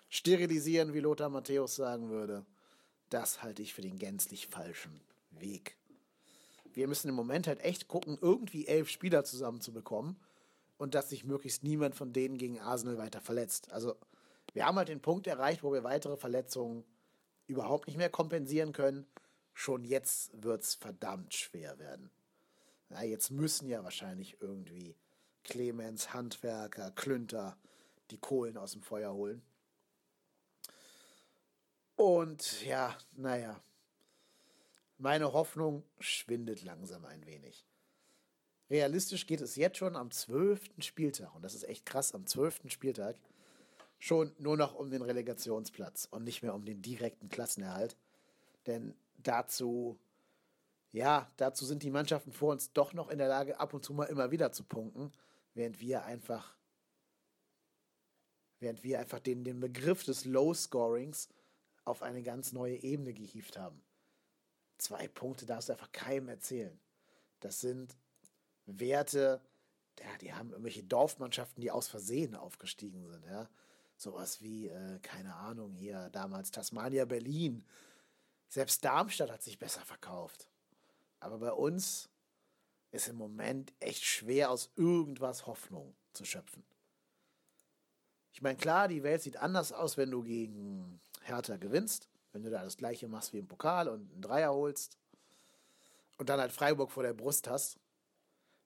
sterilisieren, 0.10 0.94
wie 0.94 1.00
Lothar 1.00 1.30
Matthäus 1.30 1.76
sagen 1.76 2.10
würde, 2.10 2.46
das 3.10 3.42
halte 3.42 3.62
ich 3.62 3.74
für 3.74 3.82
den 3.82 3.98
gänzlich 3.98 4.48
falschen 4.48 5.02
Weg. 5.32 5.76
Wir 6.74 6.88
müssen 6.88 7.10
im 7.10 7.16
Moment 7.16 7.48
halt 7.48 7.62
echt 7.62 7.88
gucken, 7.88 8.18
irgendwie 8.22 8.68
elf 8.68 8.90
Spieler 8.90 9.24
zusammenzubekommen 9.24 10.18
und 10.78 10.96
dass 10.96 11.10
sich 11.10 11.26
möglichst 11.26 11.64
niemand 11.64 11.96
von 11.96 12.14
denen 12.14 12.38
gegen 12.38 12.60
Arsenal 12.60 12.98
weiter 12.98 13.22
verletzt. 13.22 13.72
Also 13.72 13.96
wir 14.54 14.66
haben 14.66 14.78
halt 14.78 14.90
den 14.90 15.02
Punkt 15.02 15.28
erreicht, 15.28 15.64
wo 15.64 15.72
wir 15.74 15.84
weitere 15.84 16.18
Verletzungen 16.18 16.84
überhaupt 17.48 17.88
nicht 17.88 17.98
mehr 17.98 18.10
kompensieren 18.10 18.74
können. 18.74 19.06
Schon 19.54 19.84
jetzt 19.84 20.32
wird 20.44 20.64
es 20.64 20.76
verdammt 20.76 21.34
schwer 21.34 21.80
werden. 21.80 22.12
Na, 22.90 23.04
jetzt 23.04 23.32
müssen 23.32 23.68
ja 23.68 23.84
wahrscheinlich 23.84 24.42
irgendwie 24.42 24.96
Clemens, 25.44 26.14
Handwerker, 26.14 26.92
Klünter 26.92 27.58
die 28.12 28.18
Kohlen 28.18 28.58
aus 28.58 28.72
dem 28.72 28.82
Feuer 28.82 29.14
holen. 29.14 29.42
Und 31.96 32.64
ja, 32.66 32.98
naja, 33.12 33.62
meine 34.98 35.34
Hoffnung 35.34 35.84
schwindet 36.00 36.64
langsam 36.64 37.06
ein 37.06 37.26
wenig. 37.26 37.66
Realistisch 38.70 39.28
geht 39.28 39.42
es 39.42 39.56
jetzt 39.56 39.78
schon 39.78 39.96
am 39.96 40.12
zwölften 40.12 40.82
Spieltag, 40.82 41.34
und 41.36 41.42
das 41.42 41.56
ist 41.56 41.68
echt 41.68 41.86
krass, 41.86 42.14
am 42.14 42.28
zwölften 42.28 42.70
Spieltag, 42.70 43.18
schon 44.00 44.34
nur 44.38 44.58
noch 44.58 44.76
um 44.76 44.90
den 44.90 45.02
Relegationsplatz 45.02 46.08
und 46.10 46.24
nicht 46.24 46.42
mehr 46.42 46.56
um 46.56 46.66
den 46.66 46.82
direkten 46.82 47.30
Klassenerhalt. 47.30 47.98
Denn 48.66 48.96
dazu, 49.18 50.00
ja, 50.92 51.30
dazu 51.38 51.66
sind 51.66 51.84
die 51.84 51.92
Mannschaften 51.92 52.32
vor 52.32 52.52
uns 52.52 52.72
doch 52.72 52.94
noch 52.94 53.10
in 53.10 53.18
der 53.20 53.28
Lage, 53.28 53.60
ab 53.60 53.74
und 53.74 53.84
zu 53.84 53.94
mal 53.94 54.06
immer 54.06 54.32
wieder 54.32 54.52
zu 54.52 54.64
punkten, 54.64 55.12
während 55.54 55.82
wir 55.82 56.06
einfach, 56.06 56.56
während 58.60 58.84
wir 58.84 59.00
einfach 59.00 59.20
den, 59.20 59.44
den 59.44 59.60
Begriff 59.60 60.04
des 60.06 60.26
Low 60.26 60.54
Scorings 60.54 61.30
auf 61.84 62.02
eine 62.02 62.24
ganz 62.24 62.54
neue 62.54 62.82
Ebene 62.82 63.14
gehievt 63.14 63.58
haben. 63.58 63.82
Zwei 64.78 65.10
Punkte 65.10 65.46
darfst 65.46 65.68
du 65.68 65.74
einfach 65.74 65.92
keinem 65.92 66.30
erzählen. 66.30 66.80
Das 67.42 67.60
sind 67.60 67.98
Werte, 68.66 69.42
ja, 70.00 70.18
die 70.22 70.34
haben 70.34 70.52
irgendwelche 70.52 70.84
Dorfmannschaften, 70.84 71.62
die 71.62 71.72
aus 71.72 71.88
Versehen 71.90 72.36
aufgestiegen 72.36 73.06
sind. 73.06 73.26
Ja. 73.26 73.50
Sowas 74.00 74.42
wie, 74.42 74.70
äh, 74.70 74.98
keine 75.02 75.36
Ahnung, 75.36 75.74
hier 75.74 76.10
damals 76.12 76.52
Tasmania 76.52 77.04
Berlin. 77.04 77.66
Selbst 78.48 78.86
Darmstadt 78.86 79.30
hat 79.30 79.44
sich 79.44 79.60
besser 79.60 79.82
verkauft. 79.82 80.50
Aber 81.20 81.40
bei 81.40 81.52
uns 81.52 82.08
ist 82.92 83.10
im 83.10 83.18
Moment 83.18 83.74
echt 83.82 84.06
schwer, 84.06 84.52
aus 84.52 84.72
irgendwas 84.78 85.48
Hoffnung 85.48 85.98
zu 86.14 86.24
schöpfen. 86.24 86.64
Ich 88.32 88.42
meine, 88.42 88.58
klar, 88.58 88.88
die 88.88 89.04
Welt 89.04 89.22
sieht 89.22 89.36
anders 89.36 89.74
aus, 89.74 89.98
wenn 89.98 90.12
du 90.12 90.24
gegen 90.24 91.02
Hertha 91.24 91.58
gewinnst, 91.58 92.08
wenn 92.32 92.44
du 92.44 92.50
da 92.50 92.64
das 92.64 92.78
gleiche 92.78 93.10
machst 93.10 93.34
wie 93.34 93.40
im 93.40 93.50
Pokal 93.50 93.90
und 93.90 94.10
einen 94.14 94.22
Dreier 94.22 94.54
holst 94.54 94.98
und 96.18 96.30
dann 96.30 96.40
halt 96.40 96.54
Freiburg 96.54 96.90
vor 96.90 97.04
der 97.04 97.14
Brust 97.14 97.50
hast. 97.50 97.82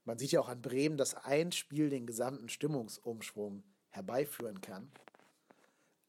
Man 0.05 0.19
sieht 0.19 0.31
ja 0.31 0.41
auch 0.41 0.49
an 0.49 0.61
Bremen, 0.61 0.97
dass 0.97 1.15
ein 1.15 1.51
Spiel 1.51 1.89
den 1.89 2.05
gesamten 2.05 2.49
Stimmungsumschwung 2.49 3.63
herbeiführen 3.89 4.61
kann. 4.61 4.91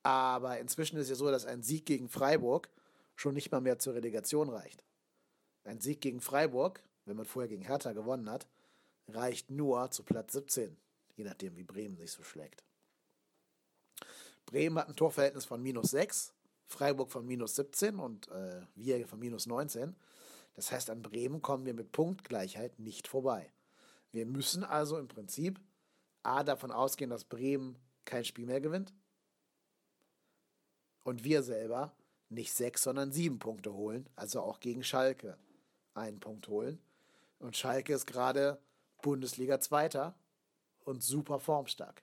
Aber 0.04 0.58
inzwischen 0.58 0.98
ist 0.98 1.04
es 1.04 1.08
ja 1.08 1.14
so, 1.16 1.30
dass 1.30 1.46
ein 1.46 1.62
Sieg 1.62 1.86
gegen 1.86 2.08
Freiburg 2.08 2.68
schon 3.16 3.34
nicht 3.34 3.50
mal 3.50 3.62
mehr 3.62 3.78
zur 3.78 3.94
Relegation 3.94 4.50
reicht. 4.50 4.84
Ein 5.64 5.80
Sieg 5.80 6.02
gegen 6.02 6.20
Freiburg, 6.20 6.82
wenn 7.06 7.16
man 7.16 7.24
vorher 7.24 7.48
gegen 7.48 7.64
Hertha 7.64 7.92
gewonnen 7.94 8.30
hat, 8.30 8.46
reicht 9.08 9.50
nur 9.50 9.90
zu 9.90 10.02
Platz 10.02 10.34
17, 10.34 10.76
je 11.16 11.24
nachdem, 11.24 11.56
wie 11.56 11.64
Bremen 11.64 11.96
sich 11.96 12.12
so 12.12 12.22
schlägt. 12.22 12.64
Bremen 14.44 14.78
hat 14.78 14.88
ein 14.88 14.96
Torverhältnis 14.96 15.46
von 15.46 15.62
minus 15.62 15.90
6, 15.92 16.34
Freiburg 16.66 17.10
von 17.10 17.24
minus 17.24 17.56
17 17.56 17.98
und 17.98 18.28
äh, 18.28 18.60
wir 18.74 19.06
von 19.08 19.18
minus 19.18 19.46
19. 19.46 19.96
Das 20.52 20.70
heißt, 20.70 20.90
an 20.90 21.00
Bremen 21.00 21.40
kommen 21.40 21.64
wir 21.64 21.72
mit 21.72 21.92
Punktgleichheit 21.92 22.78
nicht 22.78 23.08
vorbei. 23.08 23.50
Wir 24.12 24.26
müssen 24.26 24.64
also 24.64 24.98
im 24.98 25.08
Prinzip 25.08 25.58
A 26.22 26.44
davon 26.44 26.72
ausgehen, 26.72 27.10
dass 27.10 27.24
Bremen 27.24 27.78
kein 28.04 28.26
Spiel 28.26 28.44
mehr 28.44 28.60
gewinnt 28.60 28.92
und 31.04 31.22
wir 31.24 31.42
selber 31.42 31.94
nicht 32.28 32.52
sechs, 32.52 32.82
sondern 32.82 33.12
sieben 33.12 33.38
Punkte 33.38 33.72
holen, 33.72 34.08
also 34.16 34.40
auch 34.40 34.60
gegen 34.60 34.82
Schalke 34.82 35.38
einen 35.94 36.18
Punkt 36.18 36.48
holen. 36.48 36.80
Und 37.38 37.56
Schalke 37.56 37.94
ist 37.94 38.06
gerade 38.06 38.58
Bundesliga 39.02 39.60
Zweiter 39.60 40.14
und 40.80 41.02
super 41.02 41.38
formstark. 41.38 42.02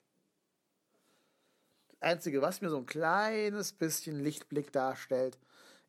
Einzige, 1.99 2.41
was 2.41 2.61
mir 2.61 2.69
so 2.69 2.77
ein 2.77 2.85
kleines 2.85 3.73
bisschen 3.73 4.19
Lichtblick 4.23 4.71
darstellt, 4.71 5.37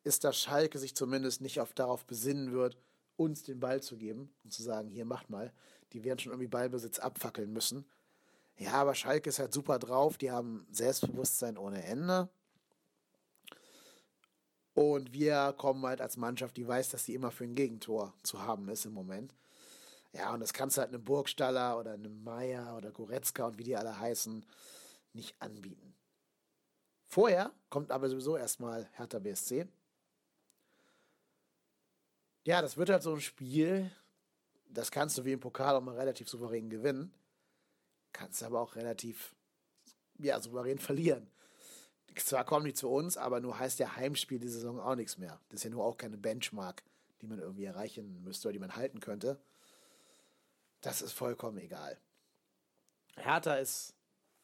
ist, 0.03 0.23
dass 0.23 0.37
Schalke 0.37 0.77
sich 0.77 0.95
zumindest 0.95 1.41
nicht 1.41 1.59
auf 1.59 1.73
darauf 1.73 2.05
besinnen 2.05 2.51
wird, 2.51 2.77
uns 3.15 3.43
den 3.43 3.59
Ball 3.59 3.81
zu 3.81 3.97
geben 3.97 4.33
und 4.43 4.51
zu 4.51 4.63
sagen, 4.63 4.89
hier 4.89 5.05
macht 5.05 5.29
mal. 5.29 5.53
Die 5.93 6.03
werden 6.03 6.19
schon 6.19 6.31
irgendwie 6.31 6.47
Ballbesitz 6.47 6.99
abfackeln 6.99 7.51
müssen. 7.51 7.85
Ja, 8.57 8.73
aber 8.73 8.95
Schalke 8.95 9.29
ist 9.29 9.39
halt 9.39 9.53
super 9.53 9.79
drauf. 9.79 10.17
Die 10.17 10.31
haben 10.31 10.67
Selbstbewusstsein 10.71 11.57
ohne 11.57 11.83
Ende. 11.83 12.29
Und 14.73 15.13
wir 15.13 15.53
kommen 15.57 15.85
halt 15.85 16.01
als 16.01 16.17
Mannschaft, 16.17 16.57
die 16.57 16.67
weiß, 16.67 16.89
dass 16.89 17.05
sie 17.05 17.13
immer 17.13 17.31
für 17.31 17.43
ein 17.43 17.55
Gegentor 17.55 18.13
zu 18.23 18.41
haben 18.41 18.69
ist 18.69 18.85
im 18.85 18.93
Moment. 18.93 19.33
Ja, 20.13 20.33
und 20.33 20.39
das 20.39 20.53
kannst 20.53 20.77
du 20.77 20.81
halt 20.81 20.93
einem 20.93 21.03
Burgstaller 21.03 21.77
oder 21.77 21.93
einem 21.93 22.23
Meier 22.23 22.75
oder 22.77 22.91
Goretzka 22.91 23.47
und 23.47 23.57
wie 23.57 23.63
die 23.63 23.75
alle 23.75 23.99
heißen, 23.99 24.45
nicht 25.13 25.35
anbieten. 25.39 25.95
Vorher 27.07 27.51
kommt 27.69 27.91
aber 27.91 28.09
sowieso 28.09 28.37
erstmal 28.37 28.89
Hertha 28.93 29.19
BSC. 29.19 29.67
Ja, 32.45 32.61
das 32.61 32.77
wird 32.77 32.89
halt 32.89 33.03
so 33.03 33.13
ein 33.13 33.21
Spiel, 33.21 33.91
das 34.65 34.91
kannst 34.91 35.17
du 35.17 35.25
wie 35.25 35.33
im 35.33 35.39
Pokal 35.39 35.75
auch 35.75 35.81
mal 35.81 35.95
relativ 35.95 36.27
souverän 36.27 36.69
gewinnen, 36.69 37.13
kannst 38.11 38.43
aber 38.43 38.59
auch 38.59 38.75
relativ 38.75 39.35
ja, 40.17 40.39
souverän 40.39 40.79
verlieren. 40.79 41.32
Zwar 42.15 42.45
kommen 42.45 42.65
die 42.65 42.73
zu 42.73 42.89
uns, 42.89 43.17
aber 43.17 43.39
nur 43.39 43.57
heißt 43.57 43.79
der 43.79 43.95
Heimspiel 43.95 44.39
die 44.39 44.47
Saison 44.47 44.79
auch 44.79 44.95
nichts 44.95 45.17
mehr. 45.17 45.39
Das 45.49 45.59
ist 45.59 45.63
ja 45.63 45.69
nur 45.69 45.85
auch 45.85 45.97
keine 45.97 46.17
Benchmark, 46.17 46.83
die 47.21 47.27
man 47.27 47.39
irgendwie 47.39 47.65
erreichen 47.65 48.23
müsste 48.23 48.47
oder 48.47 48.53
die 48.53 48.59
man 48.59 48.75
halten 48.75 48.99
könnte. 48.99 49.39
Das 50.81 51.01
ist 51.01 51.13
vollkommen 51.13 51.57
egal. 51.57 51.97
Hertha 53.15 53.55
ist 53.55 53.93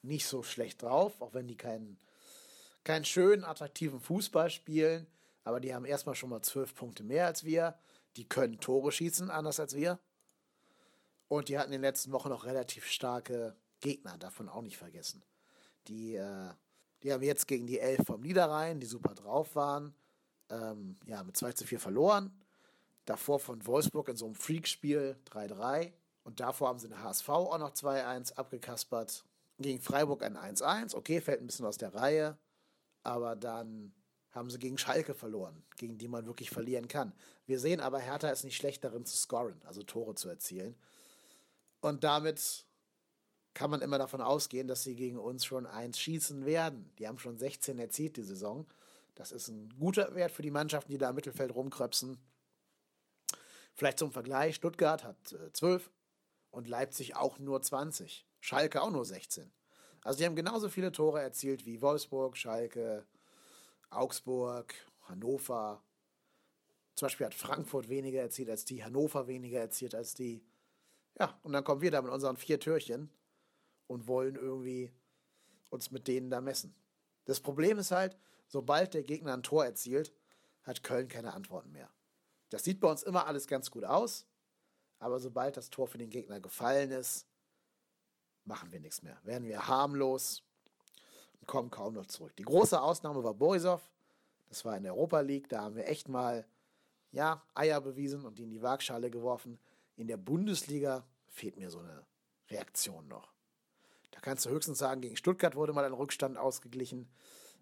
nicht 0.02 0.26
so 0.26 0.44
schlecht 0.44 0.82
drauf, 0.82 1.22
auch 1.22 1.34
wenn 1.34 1.48
die 1.48 1.58
keinen 1.58 2.00
keinen 2.84 3.06
schönen, 3.06 3.44
attraktiven 3.44 4.00
Fußball 4.00 4.50
spielen, 4.50 5.06
aber 5.44 5.60
die 5.60 5.76
haben 5.76 5.86
erstmal 5.86 6.16
schon 6.16 6.30
mal 6.30 6.42
zwölf 6.42 6.74
Punkte 6.74 7.04
mehr 7.04 7.26
als 7.26 7.44
wir. 7.44 7.78
Die 8.16 8.28
können 8.28 8.60
Tore 8.60 8.92
schießen, 8.92 9.30
anders 9.30 9.60
als 9.60 9.76
wir. 9.76 10.00
Und 11.28 11.50
die 11.50 11.60
hatten 11.60 11.72
in 11.72 11.82
den 11.82 11.88
letzten 11.88 12.12
Wochen 12.12 12.30
noch 12.30 12.46
relativ 12.46 12.88
starke 12.88 13.56
Gegner, 13.80 14.18
davon 14.18 14.50
auch 14.50 14.62
nicht 14.62 14.78
vergessen. 14.78 15.24
Die, 15.88 16.16
äh, 16.16 16.50
die 17.04 17.14
haben 17.14 17.24
jetzt 17.24 17.48
gegen 17.48 17.68
die 17.68 17.80
Elf 17.80 18.06
vom 18.06 18.22
Niederrhein, 18.22 18.80
die 18.80 18.88
super 18.88 19.14
drauf 19.14 19.56
waren, 19.56 19.94
ähm, 20.50 20.96
ja, 21.06 21.24
mit 21.24 21.38
2 21.38 21.54
zu 21.54 21.66
4 21.66 21.80
verloren. 21.80 22.32
Davor 23.06 23.40
von 23.40 23.66
Wolfsburg 23.66 24.10
in 24.10 24.18
so 24.18 24.26
einem 24.26 24.36
Freakspiel 24.36 25.18
3-3. 25.32 25.94
Und 26.24 26.40
davor 26.40 26.68
haben 26.68 26.80
sie 26.80 26.90
den 26.90 27.02
HSV 27.02 27.30
auch 27.30 27.58
noch 27.58 27.72
2-1 27.72 28.34
abgekaspert. 28.34 29.24
Gegen 29.58 29.82
Freiburg 29.82 30.24
ein 30.24 30.38
1-1. 30.38 30.96
Okay, 30.96 31.22
fällt 31.22 31.42
ein 31.42 31.48
bisschen 31.48 31.66
aus 31.66 31.78
der 31.78 31.94
Reihe. 31.96 32.38
Aber 33.04 33.36
dann 33.36 33.94
haben 34.32 34.50
sie 34.50 34.60
gegen 34.60 34.78
Schalke 34.78 35.14
verloren, 35.14 35.64
gegen 35.78 35.98
die 35.98 36.08
man 36.08 36.26
wirklich 36.26 36.50
verlieren 36.50 36.88
kann. 36.88 37.14
Wir 37.46 37.60
sehen 37.60 37.80
aber, 37.80 38.00
Hertha 38.00 38.30
ist 38.30 38.44
nicht 38.44 38.58
schlecht 38.58 38.84
darin 38.84 39.06
zu 39.06 39.18
scoren, 39.18 39.60
also 39.66 39.82
Tore 39.82 40.16
zu 40.16 40.30
erzielen. 40.30 40.76
Und 41.82 42.04
damit 42.04 42.66
kann 43.60 43.72
man 43.72 43.82
immer 43.82 43.98
davon 43.98 44.22
ausgehen, 44.22 44.70
dass 44.70 44.84
sie 44.84 44.96
gegen 44.96 45.18
uns 45.18 45.44
schon 45.44 45.66
eins 45.66 46.00
schießen 46.00 46.46
werden. 46.46 46.94
Die 46.98 47.10
haben 47.10 47.20
schon 47.20 47.38
16 47.38 47.78
erzielt 47.78 48.16
die 48.16 48.24
Saison. 48.24 48.66
Das 49.16 49.34
ist 49.34 49.50
ein 49.50 49.68
guter 49.78 50.16
Wert 50.16 50.32
für 50.32 50.42
die 50.42 50.50
Mannschaften, 50.50 50.94
die 50.94 50.98
da 50.98 51.10
im 51.10 51.16
Mittelfeld 51.16 51.54
rumkröpsen. 51.54 52.18
Vielleicht 53.74 54.00
zum 54.00 54.14
Vergleich, 54.14 54.56
Stuttgart 54.56 55.04
hat 55.04 55.34
äh, 55.34 55.52
12 55.52 55.92
und 56.52 56.70
Leipzig 56.70 57.18
auch 57.18 57.38
nur 57.38 57.62
20. 57.62 58.26
Schalke 58.40 58.82
auch 58.82 58.92
nur 58.92 59.04
16. 59.04 59.52
Also 60.04 60.20
die 60.20 60.26
haben 60.26 60.38
genauso 60.38 60.70
viele 60.70 60.94
Tore 60.94 61.22
erzielt 61.22 61.66
wie 61.66 61.82
Wolfsburg, 61.82 62.38
Schalke, 62.38 63.06
Augsburg, 63.90 64.74
Hannover. 65.02 65.84
Zum 66.96 67.08
Beispiel 67.08 67.26
hat 67.26 67.36
Frankfurt 67.36 67.90
weniger 67.90 68.22
erzielt 68.22 68.50
als 68.50 68.64
die, 68.64 68.86
Hannover 68.86 69.28
weniger 69.28 69.60
erzielt 69.60 69.96
als 69.96 70.14
die. 70.14 70.46
Ja, 71.20 71.38
und 71.44 71.52
dann 71.52 71.66
kommen 71.66 71.82
wir 71.82 71.92
da 71.92 72.02
mit 72.02 72.14
unseren 72.14 72.38
vier 72.38 72.62
Türchen 72.62 73.12
und 73.90 74.08
wollen 74.08 74.36
irgendwie 74.36 74.94
uns 75.72 75.92
mit 75.92 76.08
denen 76.08 76.30
da 76.30 76.42
messen. 76.42 76.74
Das 77.26 77.40
Problem 77.40 77.80
ist 77.80 77.92
halt, 77.92 78.16
sobald 78.48 78.94
der 78.94 79.04
Gegner 79.04 79.34
ein 79.34 79.44
Tor 79.44 79.66
erzielt, 79.66 80.14
hat 80.64 80.84
Köln 80.84 81.08
keine 81.08 81.34
Antworten 81.34 81.72
mehr. 81.72 81.90
Das 82.50 82.64
sieht 82.64 82.80
bei 82.80 82.90
uns 82.90 83.04
immer 83.04 83.26
alles 83.26 83.48
ganz 83.48 83.70
gut 83.72 83.84
aus, 83.84 84.26
aber 85.00 85.20
sobald 85.20 85.58
das 85.58 85.70
Tor 85.70 85.88
für 85.88 85.98
den 85.98 86.10
Gegner 86.10 86.40
gefallen 86.40 86.92
ist, 86.92 87.28
machen 88.46 88.72
wir 88.72 88.80
nichts 88.80 89.02
mehr. 89.02 89.18
Werden 89.24 89.48
wir 89.48 89.68
harmlos 89.68 90.44
und 91.40 91.48
kommen 91.48 91.72
kaum 91.72 91.94
noch 91.94 92.06
zurück. 92.06 92.36
Die 92.38 92.44
große 92.44 92.80
Ausnahme 92.80 93.24
war 93.24 93.34
Borisov. 93.34 93.90
Das 94.50 94.66
war 94.66 94.78
in 94.78 94.84
der 94.84 94.94
Europa 94.94 95.20
League. 95.22 95.50
Da 95.50 95.62
haben 95.62 95.76
wir 95.76 95.88
echt 95.88 96.08
mal 96.08 96.46
ja, 97.12 97.44
Eier 97.56 97.82
bewiesen 97.82 98.24
und 98.26 98.38
die 98.38 98.44
in 98.44 98.52
die 98.52 98.62
Waagschale 98.62 99.10
geworfen. 99.10 99.60
In 99.96 100.08
der 100.08 100.18
Bundesliga 100.18 101.04
fehlt 101.28 101.58
mir 101.58 101.72
so 101.72 101.80
eine 101.80 102.06
Reaktion 102.50 103.08
noch. 103.08 103.39
Da 104.20 104.24
kannst 104.32 104.46
du 104.46 104.50
höchstens 104.50 104.80
sagen, 104.80 105.00
gegen 105.00 105.16
Stuttgart 105.16 105.56
wurde 105.56 105.72
mal 105.72 105.86
ein 105.86 105.94
Rückstand 105.94 106.38
ausgeglichen. 106.38 107.08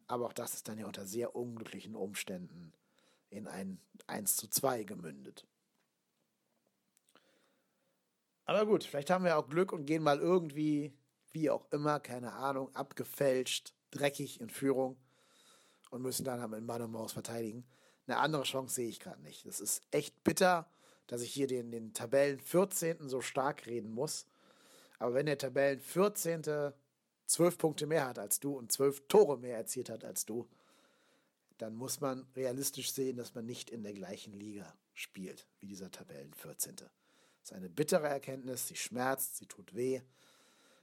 Aber 0.07 0.25
auch 0.25 0.33
das 0.33 0.55
ist 0.55 0.67
dann 0.67 0.79
ja 0.79 0.87
unter 0.87 1.05
sehr 1.05 1.35
unglücklichen 1.35 1.95
Umständen 1.95 2.73
in 3.29 3.47
ein 3.47 3.79
1 4.07 4.37
zu 4.37 4.47
2 4.47 4.83
gemündet. 4.83 5.45
Aber 8.45 8.65
gut, 8.65 8.86
vielleicht 8.86 9.12
haben 9.12 9.23
wir 9.23 9.38
auch 9.38 9.49
Glück 9.49 9.71
und 9.71 9.86
gehen 9.86 10.01
mal 10.01 10.17
irgendwie, 10.17 10.97
wie 11.32 11.51
auch 11.51 11.71
immer, 11.71 11.99
keine 11.99 12.34
Ahnung, 12.34 12.73
abgefälscht, 12.73 13.75
dreckig 13.91 14.41
in 14.41 14.49
Führung 14.49 14.97
und 15.91 16.01
müssen 16.01 16.23
dann 16.23 16.41
am 16.41 16.65
Mann 16.65 16.82
und 16.82 16.91
Maus 16.91 17.12
verteidigen. 17.12 17.67
Eine 18.08 18.17
andere 18.17 18.43
Chance 18.43 18.73
sehe 18.73 18.89
ich 18.89 18.99
gerade 18.99 19.21
nicht. 19.21 19.45
Das 19.45 19.60
ist 19.60 19.84
echt 19.91 20.23
bitter, 20.23 20.67
dass 21.05 21.21
ich 21.21 21.32
hier 21.32 21.45
den, 21.45 21.69
den 21.69 21.93
Tabellen 21.93 22.39
14. 22.39 23.10
so 23.10 23.21
stark 23.21 23.67
reden 23.67 23.91
muss. 23.91 24.25
Aber 24.99 25.13
wenn 25.13 25.25
der 25.25 25.38
Tabellen 25.38 25.79
14. 25.79 26.73
zwölf 27.25 27.57
Punkte 27.57 27.86
mehr 27.86 28.07
hat 28.07 28.19
als 28.19 28.39
du 28.39 28.57
und 28.57 28.71
zwölf 28.71 29.07
Tore 29.07 29.38
mehr 29.38 29.57
erzielt 29.57 29.89
hat 29.89 30.03
als 30.03 30.25
du, 30.25 30.47
dann 31.57 31.75
muss 31.75 32.01
man 32.01 32.27
realistisch 32.36 32.91
sehen, 32.91 33.17
dass 33.17 33.36
man 33.36 33.45
nicht 33.45 33.69
in 33.69 33.83
der 33.83 33.93
gleichen 33.93 34.33
Liga 34.33 34.73
spielt 34.93 35.47
wie 35.60 35.67
dieser 35.67 35.91
Tabellen 35.91 36.33
14 36.33 36.75
ist 37.47 37.53
eine 37.53 37.69
bittere 37.69 38.07
Erkenntnis, 38.07 38.67
sie 38.67 38.75
schmerzt, 38.75 39.38
sie 39.38 39.45
tut 39.45 39.73
weh. 39.73 40.01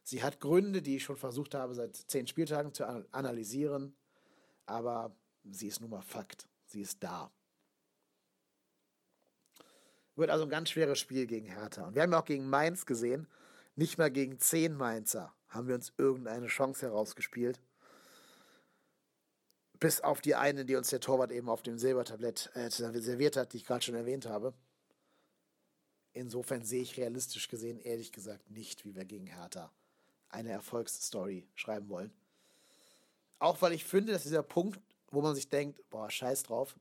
Sie 0.03 0.22
hat 0.22 0.40
Gründe, 0.40 0.81
die 0.81 0.96
ich 0.96 1.05
schon 1.05 1.16
versucht 1.16 1.55
habe, 1.55 1.74
seit 1.74 1.94
zehn 1.94 2.27
Spieltagen 2.27 2.72
zu 2.72 2.87
analysieren, 3.12 3.94
aber 4.64 5.14
sie 5.44 5.68
ist 5.68 5.83
nun 5.83 5.90
mal 5.90 6.00
Fakt. 6.00 6.48
Sie 6.66 6.81
ist 6.81 7.03
da. 7.03 7.31
Wird 10.16 10.31
also 10.31 10.44
ein 10.44 10.50
ganz 10.50 10.70
schweres 10.70 10.98
Spiel 10.98 11.27
gegen 11.27 11.48
Hertha. 11.48 11.87
Und 11.87 11.94
wir 11.94 12.03
haben 12.03 12.14
auch 12.14 12.24
gegen 12.24 12.48
Mainz 12.48 12.87
gesehen, 12.87 13.27
nicht 13.77 13.99
mal 13.99 14.11
gegen 14.11 14.39
zehn 14.39 14.77
Mainzer 14.77 15.35
haben 15.49 15.69
wir 15.69 15.75
uns 15.75 15.93
irgendeine 15.97 16.49
Chance 16.49 16.87
herausgespielt. 16.87 17.61
Bis 19.81 20.01
auf 20.01 20.21
die 20.21 20.35
eine, 20.35 20.65
die 20.65 20.77
uns 20.77 20.91
der 20.91 21.01
Torwart 21.01 21.33
eben 21.33 21.49
auf 21.49 21.63
dem 21.63 21.79
Silbertablett 21.79 22.51
äh, 22.55 22.71
serviert 22.71 23.37
hat, 23.37 23.53
die 23.53 23.59
ich 23.59 23.65
gerade 23.65 23.85
schon 23.85 23.95
erwähnt 23.95 24.27
habe. 24.27 24.55
Insofern 26.13 26.65
sehe 26.65 26.83
ich 26.83 26.97
realistisch 26.97 27.49
gesehen 27.49 27.81
ehrlich 27.81 28.13
gesagt 28.13 28.51
nicht, 28.51 28.85
wie 28.85 28.95
wir 28.95 29.05
gegen 29.05 29.27
Hertha 29.27 29.71
eine 30.29 30.51
Erfolgsstory 30.51 31.47
schreiben 31.55 31.89
wollen. 31.89 32.13
Auch 33.39 33.61
weil 33.63 33.73
ich 33.73 33.85
finde, 33.85 34.13
dass 34.13 34.23
dieser 34.23 34.43
Punkt, 34.43 34.81
wo 35.11 35.21
man 35.21 35.35
sich 35.35 35.49
denkt, 35.49 35.89
boah, 35.91 36.11
scheiß 36.11 36.45
drauf, 36.45 36.77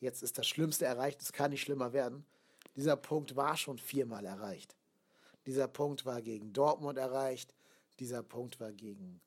jetzt 0.00 0.22
ist 0.22 0.38
das 0.38 0.46
Schlimmste 0.46 0.84
erreicht, 0.84 1.22
es 1.22 1.32
kann 1.32 1.50
nicht 1.50 1.62
schlimmer 1.62 1.92
werden. 1.92 2.24
Dieser 2.76 2.96
Punkt 2.96 3.34
war 3.34 3.56
schon 3.56 3.78
viermal 3.78 4.24
erreicht. 4.24 4.76
Dieser 5.46 5.68
Punkt 5.68 6.04
war 6.04 6.20
gegen 6.22 6.52
Dortmund 6.52 6.98
erreicht, 6.98 7.54
dieser 7.98 8.22
Punkt 8.22 8.60
war 8.60 8.72
gegen 8.72 9.20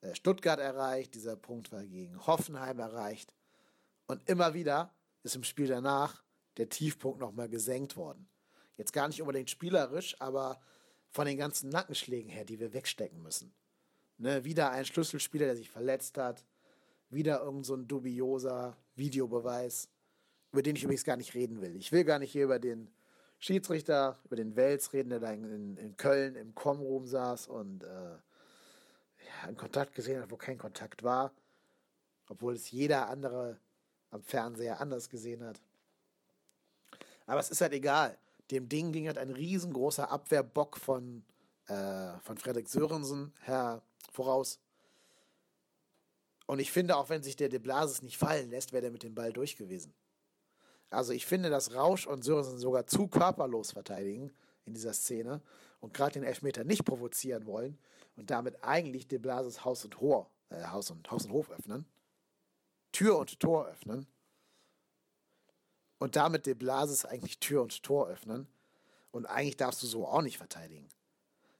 äh, 0.00 0.14
Stuttgart 0.14 0.60
erreicht, 0.60 1.14
dieser 1.14 1.36
Punkt 1.36 1.72
war 1.72 1.84
gegen 1.84 2.26
Hoffenheim 2.26 2.78
erreicht. 2.78 3.34
Und 4.06 4.26
immer 4.28 4.54
wieder 4.54 4.94
ist 5.22 5.36
im 5.36 5.44
Spiel 5.44 5.66
danach 5.66 6.22
der 6.56 6.68
Tiefpunkt 6.68 7.20
nochmal 7.20 7.48
gesenkt 7.48 7.96
worden. 7.96 8.28
Jetzt 8.76 8.92
gar 8.92 9.08
nicht 9.08 9.20
unbedingt 9.20 9.50
spielerisch, 9.50 10.16
aber 10.20 10.60
von 11.10 11.26
den 11.26 11.36
ganzen 11.36 11.68
Nackenschlägen 11.70 12.30
her, 12.30 12.44
die 12.44 12.60
wir 12.60 12.72
wegstecken 12.72 13.22
müssen. 13.22 13.52
Ne, 14.18 14.44
wieder 14.44 14.70
ein 14.70 14.84
Schlüsselspieler, 14.84 15.46
der 15.46 15.56
sich 15.56 15.70
verletzt 15.70 16.18
hat. 16.18 16.44
Wieder 17.10 17.40
irgend 17.40 17.64
so 17.64 17.76
dubioser 17.76 18.76
Videobeweis, 18.94 19.88
über 20.52 20.62
den 20.62 20.76
ich 20.76 20.84
übrigens 20.84 21.04
gar 21.04 21.16
nicht 21.16 21.34
reden 21.34 21.60
will. 21.60 21.76
Ich 21.76 21.92
will 21.92 22.04
gar 22.04 22.18
nicht 22.18 22.32
hier 22.32 22.44
über 22.44 22.58
den 22.58 22.90
Schiedsrichter, 23.38 24.18
über 24.24 24.36
den 24.36 24.56
Wels 24.56 24.92
reden, 24.92 25.10
der 25.10 25.20
da 25.20 25.30
in, 25.30 25.76
in 25.76 25.96
Köln 25.96 26.34
im 26.34 26.54
Com-Room 26.54 27.06
saß 27.06 27.46
und 27.46 27.84
äh, 27.84 27.86
ja, 27.86 29.46
einen 29.46 29.56
Kontakt 29.56 29.94
gesehen 29.94 30.20
hat, 30.20 30.30
wo 30.30 30.36
kein 30.36 30.58
Kontakt 30.58 31.02
war. 31.02 31.32
Obwohl 32.28 32.54
es 32.54 32.70
jeder 32.70 33.08
andere 33.08 33.58
am 34.10 34.22
Fernseher 34.22 34.80
anders 34.80 35.08
gesehen 35.08 35.44
hat. 35.44 35.60
Aber 37.26 37.40
es 37.40 37.50
ist 37.50 37.60
halt 37.60 37.72
egal. 37.72 38.18
Dem 38.50 38.68
Ding 38.68 38.92
ging 38.92 39.06
halt 39.06 39.18
ein 39.18 39.30
riesengroßer 39.30 40.10
Abwehrbock 40.10 40.78
von, 40.78 41.24
äh, 41.66 42.18
von 42.22 42.38
Frederik 42.38 42.68
Sörensen 42.68 43.32
her 43.42 43.82
voraus. 44.12 44.58
Und 46.46 46.58
ich 46.58 46.72
finde, 46.72 46.96
auch 46.96 47.10
wenn 47.10 47.22
sich 47.22 47.36
der 47.36 47.50
De 47.50 47.58
Blasis 47.58 48.02
nicht 48.02 48.16
fallen 48.16 48.50
lässt, 48.50 48.72
wäre 48.72 48.80
der 48.80 48.90
mit 48.90 49.02
dem 49.02 49.14
Ball 49.14 49.32
durch 49.32 49.56
gewesen. 49.56 49.94
Also 50.90 51.12
ich 51.12 51.26
finde, 51.26 51.50
dass 51.50 51.74
Rausch 51.74 52.06
und 52.06 52.24
Sörensen 52.24 52.58
sogar 52.58 52.86
zu 52.86 53.08
körperlos 53.08 53.72
verteidigen 53.72 54.32
in 54.64 54.74
dieser 54.74 54.92
Szene 54.92 55.42
und 55.80 55.94
gerade 55.94 56.14
den 56.14 56.24
Elfmeter 56.24 56.64
nicht 56.64 56.84
provozieren 56.84 57.46
wollen 57.46 57.78
und 58.16 58.30
damit 58.30 58.62
eigentlich 58.64 59.06
De 59.06 59.18
Blasis 59.18 59.64
Haus 59.64 59.84
und, 59.84 60.00
Hor, 60.00 60.30
äh, 60.50 60.64
Haus, 60.64 60.90
und, 60.90 61.10
Haus 61.10 61.24
und 61.26 61.32
Hof 61.32 61.50
öffnen. 61.50 61.86
Tür 62.92 63.18
und 63.18 63.38
Tor 63.38 63.66
öffnen 63.66 64.06
und 65.98 66.16
damit 66.16 66.46
De 66.46 66.54
Blasis 66.54 67.04
eigentlich 67.04 67.38
Tür 67.38 67.62
und 67.62 67.82
Tor 67.82 68.08
öffnen. 68.08 68.48
Und 69.10 69.26
eigentlich 69.26 69.56
darfst 69.56 69.82
du 69.82 69.86
so 69.86 70.06
auch 70.06 70.22
nicht 70.22 70.38
verteidigen. 70.38 70.88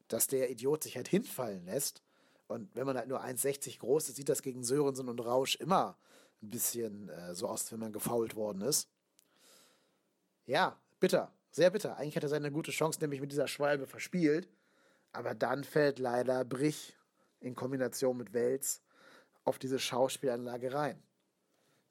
Dass 0.09 0.27
der 0.27 0.51
Idiot 0.51 0.85
sich 0.85 0.97
halt 0.97 1.09
hinfallen 1.09 1.65
lässt. 1.67 2.03
Und 2.47 2.75
wenn 2.75 2.87
man 2.87 2.97
halt 2.97 3.09
nur 3.09 3.23
1,60 3.23 3.79
groß 3.79 4.09
ist, 4.09 4.17
sieht 4.17 4.29
das 4.29 4.43
gegen 4.43 4.65
Sörensen 4.65 5.09
und 5.09 5.21
Rausch 5.21 5.57
immer 5.57 5.99
ein 6.43 6.51
bisschen 6.51 7.09
äh, 7.09 7.35
so 7.35 7.49
aus, 7.49 7.71
wenn 7.73 7.81
man 7.81 7.93
gefault 7.93 8.37
worden 8.37 8.63
ist. 8.63 8.89
Ja, 10.49 10.81
bitter. 10.99 11.31
Sehr 11.51 11.69
bitter. 11.69 11.99
Eigentlich 11.99 12.17
hat 12.17 12.23
er 12.23 12.31
seine 12.31 12.51
gute 12.51 12.71
Chance 12.71 12.99
nämlich 13.01 13.21
mit 13.21 13.31
dieser 13.31 13.49
Schwalbe 13.49 13.87
verspielt. 13.87 14.49
Aber 15.13 15.35
dann 15.35 15.63
fällt 15.63 15.99
leider 15.99 16.43
Brich 16.45 16.97
in 17.41 17.55
Kombination 17.55 18.17
mit 18.17 18.33
Wels 18.33 18.83
auf 19.45 19.59
diese 19.59 19.79
Schauspielanlage 19.79 20.73
rein. 20.73 21.03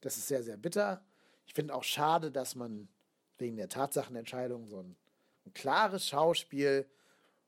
Das 0.01 0.17
ist 0.17 0.27
sehr, 0.27 0.41
sehr 0.41 0.57
bitter. 0.57 1.05
Ich 1.45 1.53
finde 1.53 1.75
auch 1.75 1.83
schade, 1.83 2.31
dass 2.31 2.55
man 2.55 2.87
wegen 3.37 3.57
der 3.57 3.69
Tatsachenentscheidung 3.69 4.65
so 4.65 4.81
ein, 4.81 4.95
ein 5.45 5.53
klares 5.53 6.07
Schauspiel, 6.07 6.89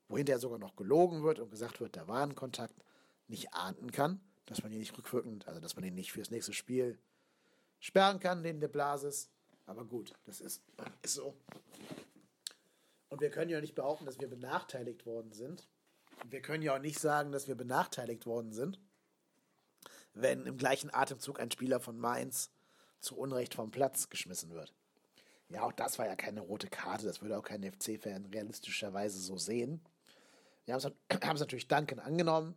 wo 0.08 0.16
hinterher 0.16 0.38
sogar 0.38 0.58
noch 0.58 0.76
gelogen 0.76 1.24
wird 1.24 1.40
und 1.40 1.50
gesagt 1.50 1.80
wird, 1.80 1.96
da 1.96 2.06
war 2.06 2.22
ein 2.22 2.36
Kontakt, 2.36 2.84
nicht 3.26 3.52
ahnden 3.52 3.90
kann, 3.90 4.20
dass 4.46 4.62
man 4.62 4.70
ihn 4.70 4.78
nicht 4.78 4.96
rückwirkend, 4.96 5.48
also 5.48 5.60
dass 5.60 5.74
man 5.74 5.84
ihn 5.84 5.94
nicht 5.94 6.12
fürs 6.12 6.30
nächste 6.30 6.52
Spiel 6.52 6.98
sperren 7.80 8.20
kann, 8.20 8.44
den 8.44 8.60
de 8.60 8.68
Blasis. 8.68 9.28
Aber 9.70 9.84
gut, 9.84 10.12
das 10.24 10.40
ist, 10.40 10.64
ist 11.00 11.14
so. 11.14 11.36
Und 13.08 13.20
wir 13.20 13.30
können 13.30 13.52
ja 13.52 13.60
nicht 13.60 13.76
behaupten, 13.76 14.04
dass 14.04 14.18
wir 14.18 14.26
benachteiligt 14.26 15.06
worden 15.06 15.32
sind. 15.32 15.68
Wir 16.28 16.42
können 16.42 16.64
ja 16.64 16.74
auch 16.74 16.80
nicht 16.80 16.98
sagen, 16.98 17.30
dass 17.30 17.46
wir 17.46 17.54
benachteiligt 17.54 18.26
worden 18.26 18.52
sind, 18.52 18.80
wenn 20.12 20.44
im 20.44 20.56
gleichen 20.56 20.92
Atemzug 20.92 21.38
ein 21.38 21.52
Spieler 21.52 21.78
von 21.78 22.00
Mainz 22.00 22.50
zu 22.98 23.16
Unrecht 23.16 23.54
vom 23.54 23.70
Platz 23.70 24.08
geschmissen 24.08 24.50
wird. 24.50 24.74
Ja, 25.48 25.62
auch 25.62 25.72
das 25.72 26.00
war 26.00 26.06
ja 26.06 26.16
keine 26.16 26.40
rote 26.40 26.66
Karte, 26.66 27.06
das 27.06 27.22
würde 27.22 27.38
auch 27.38 27.44
kein 27.44 27.62
FC-Fan 27.62 28.26
realistischerweise 28.26 29.20
so 29.20 29.36
sehen. 29.36 29.80
Wir 30.64 30.74
haben 30.74 30.80
es 30.80 31.40
natürlich 31.40 31.68
dankend 31.68 32.00
angenommen. 32.00 32.56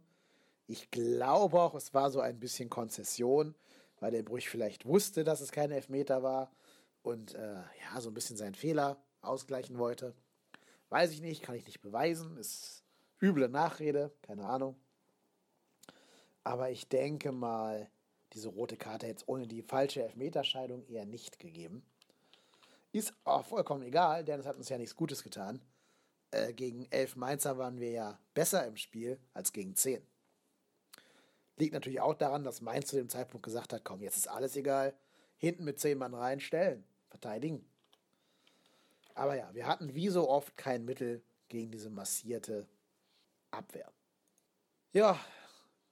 Ich 0.66 0.90
glaube 0.90 1.62
auch, 1.62 1.76
es 1.76 1.94
war 1.94 2.10
so 2.10 2.22
ein 2.22 2.40
bisschen 2.40 2.72
Konzession, 2.72 3.54
weil 4.00 4.10
der 4.10 4.24
Brüch 4.24 4.50
vielleicht 4.50 4.88
wusste, 4.88 5.24
dass 5.24 5.42
es 5.42 5.52
kein 5.52 5.70
Elfmeter 5.70 6.24
war 6.24 6.52
und 7.04 7.36
äh, 7.36 7.56
ja, 7.56 8.02
so 8.02 8.10
ein 8.10 8.14
bisschen 8.14 8.38
seinen 8.38 8.56
Fehler 8.56 8.98
ausgleichen 9.22 9.78
wollte. 9.78 10.16
Weiß 10.90 11.12
ich 11.12 11.22
nicht, 11.22 11.44
kann 11.44 11.56
ich 11.56 11.66
nicht 11.66 11.82
beweisen, 11.82 12.38
ist 12.38 12.84
üble 13.22 13.50
Nachrede, 13.50 14.12
keine 14.22 14.46
Ahnung. 14.46 14.76
Aber 16.44 16.72
ich 16.72 16.90
denke 16.90 17.32
mal, 17.32 17.90
diese 18.34 18.50
rote 18.50 18.78
Karte 18.78 19.08
hätte 19.08 19.22
es 19.22 19.28
ohne 19.28 19.48
die 19.48 19.62
falsche 19.62 20.04
Elfmeterscheidung 20.04 20.86
eher 20.88 21.06
nicht 21.06 21.40
gegeben. 21.40 21.86
Ist 22.92 23.14
auch 23.24 23.46
vollkommen 23.46 23.84
egal, 23.84 24.24
denn 24.24 24.40
es 24.40 24.46
hat 24.46 24.58
uns 24.58 24.70
ja 24.70 24.78
nichts 24.78 24.96
Gutes 24.96 25.24
getan. 25.24 25.62
Äh, 26.32 26.54
gegen 26.54 26.86
elf 26.92 27.16
Mainzer 27.16 27.58
waren 27.58 27.80
wir 27.80 27.92
ja 27.92 28.20
besser 28.34 28.66
im 28.68 28.78
Spiel 28.78 29.20
als 29.34 29.54
gegen 29.54 29.76
zehn. 29.76 30.06
Liegt 31.58 31.74
natürlich 31.74 32.02
auch 32.02 32.16
daran, 32.16 32.44
dass 32.44 32.62
Mainz 32.62 32.88
zu 32.88 32.96
dem 32.96 33.10
Zeitpunkt 33.10 33.46
gesagt 33.46 33.74
hat, 33.74 33.84
komm, 33.84 34.02
jetzt 34.02 34.18
ist 34.18 34.28
alles 34.28 34.56
egal. 34.56 34.94
Hinten 35.38 35.64
mit 35.64 35.80
zehn 35.80 35.98
Mann 35.98 36.14
reinstellen, 36.14 36.84
verteidigen. 37.14 37.64
Aber 39.14 39.36
ja, 39.36 39.54
wir 39.54 39.68
hatten 39.68 39.94
wie 39.94 40.10
so 40.10 40.28
oft 40.28 40.58
kein 40.58 40.84
Mittel 40.84 41.24
gegen 41.48 41.72
diese 41.72 41.92
massierte 41.92 42.68
Abwehr. 43.52 43.92
Ja, 44.94 45.20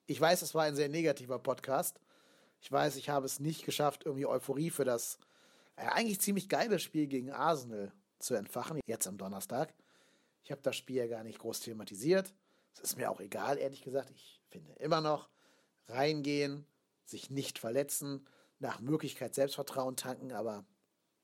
ich 0.08 0.20
weiß, 0.20 0.42
es 0.42 0.56
war 0.56 0.64
ein 0.64 0.76
sehr 0.76 0.90
negativer 0.90 1.38
Podcast. 1.38 2.00
Ich 2.60 2.72
weiß, 2.72 2.96
ich 2.96 3.10
habe 3.10 3.28
es 3.28 3.40
nicht 3.40 3.66
geschafft, 3.66 4.04
irgendwie 4.06 4.26
Euphorie 4.26 4.72
für 4.72 4.84
das 4.84 5.20
äh, 5.76 5.86
eigentlich 5.86 6.20
ziemlich 6.20 6.50
geile 6.50 6.80
Spiel 6.80 7.06
gegen 7.06 7.32
Arsenal 7.32 7.92
zu 8.18 8.34
entfachen, 8.34 8.80
jetzt 8.88 9.08
am 9.08 9.20
Donnerstag. 9.20 9.74
Ich 10.44 10.52
habe 10.52 10.62
das 10.64 10.76
Spiel 10.76 10.96
ja 10.96 11.08
gar 11.08 11.24
nicht 11.24 11.38
groß 11.38 11.60
thematisiert. 11.60 12.34
Es 12.74 12.80
ist 12.80 12.98
mir 12.98 13.12
auch 13.12 13.20
egal, 13.20 13.60
ehrlich 13.60 13.84
gesagt. 13.84 14.10
Ich 14.10 14.42
finde 14.50 14.74
immer 14.74 15.02
noch, 15.02 15.30
reingehen, 15.88 16.66
sich 17.06 17.30
nicht 17.30 17.60
verletzen, 17.60 18.26
nach 18.58 18.80
Möglichkeit 18.80 19.36
Selbstvertrauen 19.36 19.96
tanken, 19.96 20.32
aber 20.32 20.66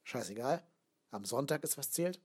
scheißegal. 0.08 0.64
Am 1.12 1.26
Sonntag 1.26 1.64
ist 1.64 1.78
was 1.78 1.92
zählt. 1.92 2.20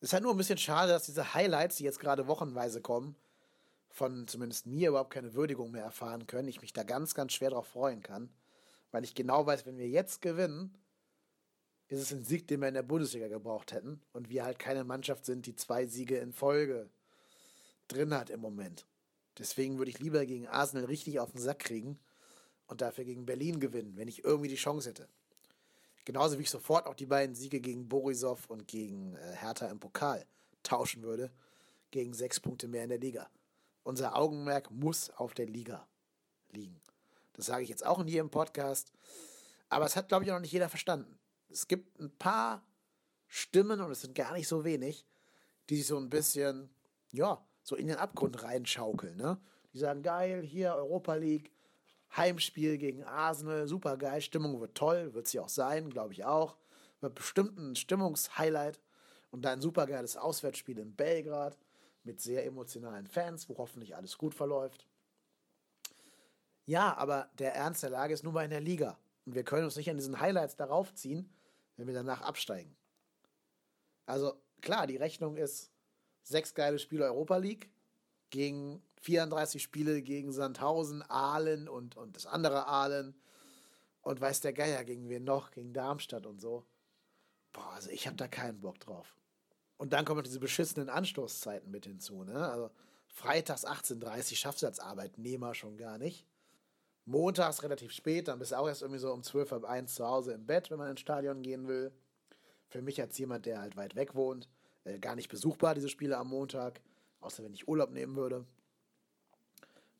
Ist 0.00 0.12
halt 0.12 0.22
nur 0.22 0.32
ein 0.32 0.38
bisschen 0.38 0.58
schade, 0.58 0.92
dass 0.92 1.06
diese 1.06 1.34
Highlights, 1.34 1.76
die 1.76 1.84
jetzt 1.84 2.00
gerade 2.00 2.26
wochenweise 2.26 2.80
kommen, 2.80 3.16
von 3.88 4.26
zumindest 4.26 4.66
mir 4.66 4.90
überhaupt 4.90 5.12
keine 5.12 5.34
Würdigung 5.34 5.70
mehr 5.70 5.84
erfahren 5.84 6.26
können. 6.26 6.48
Ich 6.48 6.60
mich 6.60 6.72
da 6.72 6.82
ganz, 6.82 7.14
ganz 7.14 7.32
schwer 7.32 7.50
drauf 7.50 7.68
freuen 7.68 8.02
kann, 8.02 8.30
weil 8.90 9.04
ich 9.04 9.14
genau 9.14 9.46
weiß, 9.46 9.64
wenn 9.64 9.78
wir 9.78 9.88
jetzt 9.88 10.22
gewinnen, 10.22 10.76
ist 11.88 12.00
es 12.00 12.12
ein 12.12 12.24
Sieg, 12.24 12.48
den 12.48 12.60
wir 12.60 12.68
in 12.68 12.74
der 12.74 12.82
Bundesliga 12.82 13.28
gebraucht 13.28 13.72
hätten 13.72 14.02
und 14.12 14.28
wir 14.28 14.44
halt 14.44 14.58
keine 14.58 14.84
Mannschaft 14.84 15.24
sind, 15.24 15.46
die 15.46 15.56
zwei 15.56 15.86
Siege 15.86 16.16
in 16.18 16.32
Folge 16.32 16.90
drin 17.88 18.14
hat 18.14 18.30
im 18.30 18.40
Moment. 18.40 18.86
Deswegen 19.38 19.78
würde 19.78 19.90
ich 19.90 19.98
lieber 19.98 20.26
gegen 20.26 20.48
Arsenal 20.48 20.86
richtig 20.86 21.20
auf 21.20 21.32
den 21.32 21.40
Sack 21.40 21.60
kriegen 21.60 21.98
und 22.66 22.80
dafür 22.80 23.04
gegen 23.04 23.26
Berlin 23.26 23.60
gewinnen, 23.60 23.96
wenn 23.96 24.08
ich 24.08 24.24
irgendwie 24.24 24.48
die 24.48 24.56
Chance 24.56 24.90
hätte. 24.90 25.08
Genauso 26.04 26.38
wie 26.38 26.42
ich 26.42 26.50
sofort 26.50 26.86
auch 26.86 26.94
die 26.94 27.06
beiden 27.06 27.34
Siege 27.34 27.60
gegen 27.60 27.88
Borisov 27.88 28.50
und 28.50 28.66
gegen 28.66 29.14
äh, 29.16 29.36
Hertha 29.36 29.66
im 29.66 29.78
Pokal 29.78 30.26
tauschen 30.62 31.02
würde, 31.02 31.30
gegen 31.90 32.12
sechs 32.12 32.40
Punkte 32.40 32.66
mehr 32.66 32.84
in 32.84 32.88
der 32.88 32.98
Liga. 32.98 33.30
Unser 33.84 34.16
Augenmerk 34.16 34.70
muss 34.70 35.10
auf 35.10 35.34
der 35.34 35.46
Liga 35.46 35.86
liegen. 36.50 36.80
Das 37.34 37.46
sage 37.46 37.62
ich 37.62 37.68
jetzt 37.68 37.86
auch 37.86 38.00
in 38.00 38.08
jedem 38.08 38.30
Podcast. 38.30 38.92
Aber 39.68 39.86
es 39.86 39.96
hat, 39.96 40.08
glaube 40.08 40.24
ich, 40.24 40.30
auch 40.30 40.36
noch 40.36 40.42
nicht 40.42 40.52
jeder 40.52 40.68
verstanden. 40.68 41.18
Es 41.48 41.68
gibt 41.68 41.98
ein 41.98 42.10
paar 42.18 42.64
Stimmen, 43.26 43.80
und 43.80 43.90
es 43.90 44.02
sind 44.02 44.14
gar 44.14 44.34
nicht 44.34 44.48
so 44.48 44.64
wenig, 44.64 45.06
die 45.70 45.76
sich 45.76 45.86
so 45.86 45.96
ein 45.96 46.10
bisschen, 46.10 46.68
ja, 47.12 47.44
so 47.62 47.76
in 47.76 47.86
den 47.86 47.96
Abgrund 47.96 48.42
reinschaukeln. 48.42 49.16
Ne? 49.16 49.40
Die 49.72 49.78
sagen, 49.78 50.02
geil, 50.02 50.42
hier 50.42 50.74
Europa 50.74 51.14
League, 51.14 51.51
Heimspiel 52.16 52.78
gegen 52.78 53.04
Arsenal, 53.04 53.66
super 53.66 53.96
geil, 53.96 54.20
Stimmung 54.20 54.60
wird 54.60 54.74
toll, 54.74 55.14
wird 55.14 55.26
sie 55.26 55.40
auch 55.40 55.48
sein, 55.48 55.90
glaube 55.90 56.12
ich 56.12 56.24
auch. 56.24 56.56
Wird 57.00 57.14
bestimmt 57.14 57.58
ein 57.58 57.74
Stimmungshighlight 57.74 58.80
und 59.30 59.42
dann 59.42 59.54
ein 59.58 59.62
super 59.62 59.86
geiles 59.86 60.16
Auswärtsspiel 60.16 60.78
in 60.78 60.94
Belgrad 60.94 61.58
mit 62.04 62.20
sehr 62.20 62.44
emotionalen 62.44 63.06
Fans, 63.06 63.48
wo 63.48 63.58
hoffentlich 63.58 63.96
alles 63.96 64.18
gut 64.18 64.34
verläuft. 64.34 64.86
Ja, 66.66 66.96
aber 66.96 67.30
der 67.38 67.54
Ernst 67.54 67.82
der 67.82 67.90
Lage 67.90 68.14
ist 68.14 68.24
nun 68.24 68.34
mal 68.34 68.44
in 68.44 68.50
der 68.50 68.60
Liga. 68.60 68.98
Und 69.24 69.34
wir 69.34 69.44
können 69.44 69.64
uns 69.64 69.76
nicht 69.76 69.90
an 69.90 69.96
diesen 69.96 70.20
Highlights 70.20 70.56
darauf 70.56 70.94
ziehen, 70.94 71.32
wenn 71.76 71.86
wir 71.86 71.94
danach 71.94 72.22
absteigen. 72.22 72.76
Also 74.06 74.40
klar, 74.60 74.86
die 74.86 74.96
Rechnung 74.96 75.36
ist 75.36 75.72
sechs 76.22 76.54
geile 76.54 76.78
Spiele 76.78 77.04
Europa 77.04 77.36
League 77.36 77.70
gegen 78.30 78.82
34 79.02 79.62
Spiele 79.62 80.02
gegen 80.02 80.32
Sandhausen, 80.32 81.02
Aalen 81.08 81.68
und, 81.68 81.96
und 81.96 82.16
das 82.16 82.26
andere 82.26 82.66
Aalen. 82.66 83.14
Und 84.00 84.20
weiß 84.20 84.40
der 84.40 84.52
Geier 84.52 84.82
gegen 84.82 85.08
wen 85.08 85.22
noch, 85.22 85.52
gegen 85.52 85.72
Darmstadt 85.72 86.26
und 86.26 86.40
so. 86.40 86.64
Boah, 87.52 87.72
also 87.74 87.90
ich 87.90 88.06
habe 88.06 88.16
da 88.16 88.26
keinen 88.26 88.60
Bock 88.60 88.80
drauf. 88.80 89.16
Und 89.76 89.92
dann 89.92 90.04
kommen 90.04 90.24
diese 90.24 90.40
beschissenen 90.40 90.88
Anstoßzeiten 90.88 91.70
mit 91.70 91.86
hinzu. 91.86 92.24
Ne? 92.24 92.48
Also 92.48 92.70
freitags 93.06 93.64
18.30 93.64 94.32
Uhr 94.32 94.36
schaffst 94.36 94.62
du 94.62 94.66
als 94.66 94.80
Arbeitnehmer 94.80 95.54
schon 95.54 95.76
gar 95.76 95.98
nicht. 95.98 96.26
Montags 97.04 97.62
relativ 97.62 97.92
spät, 97.92 98.28
dann 98.28 98.38
bist 98.38 98.52
du 98.52 98.58
auch 98.58 98.68
erst 98.68 98.82
irgendwie 98.82 99.00
so 99.00 99.12
um 99.12 99.22
12 99.22 99.52
ab 99.52 99.64
1 99.64 99.94
zu 99.94 100.06
Hause 100.06 100.32
im 100.32 100.46
Bett, 100.46 100.70
wenn 100.70 100.78
man 100.78 100.90
ins 100.90 101.00
Stadion 101.00 101.42
gehen 101.42 101.66
will. 101.66 101.92
Für 102.68 102.80
mich 102.80 103.00
als 103.00 103.18
jemand, 103.18 103.44
der 103.46 103.60
halt 103.60 103.76
weit 103.76 103.96
weg 103.96 104.14
wohnt, 104.14 104.48
äh, 104.84 104.98
gar 104.98 105.16
nicht 105.16 105.28
besuchbar, 105.28 105.74
diese 105.74 105.88
Spiele 105.88 106.16
am 106.16 106.28
Montag, 106.28 106.80
außer 107.20 107.42
wenn 107.44 107.54
ich 107.54 107.68
Urlaub 107.68 107.90
nehmen 107.90 108.16
würde. 108.16 108.46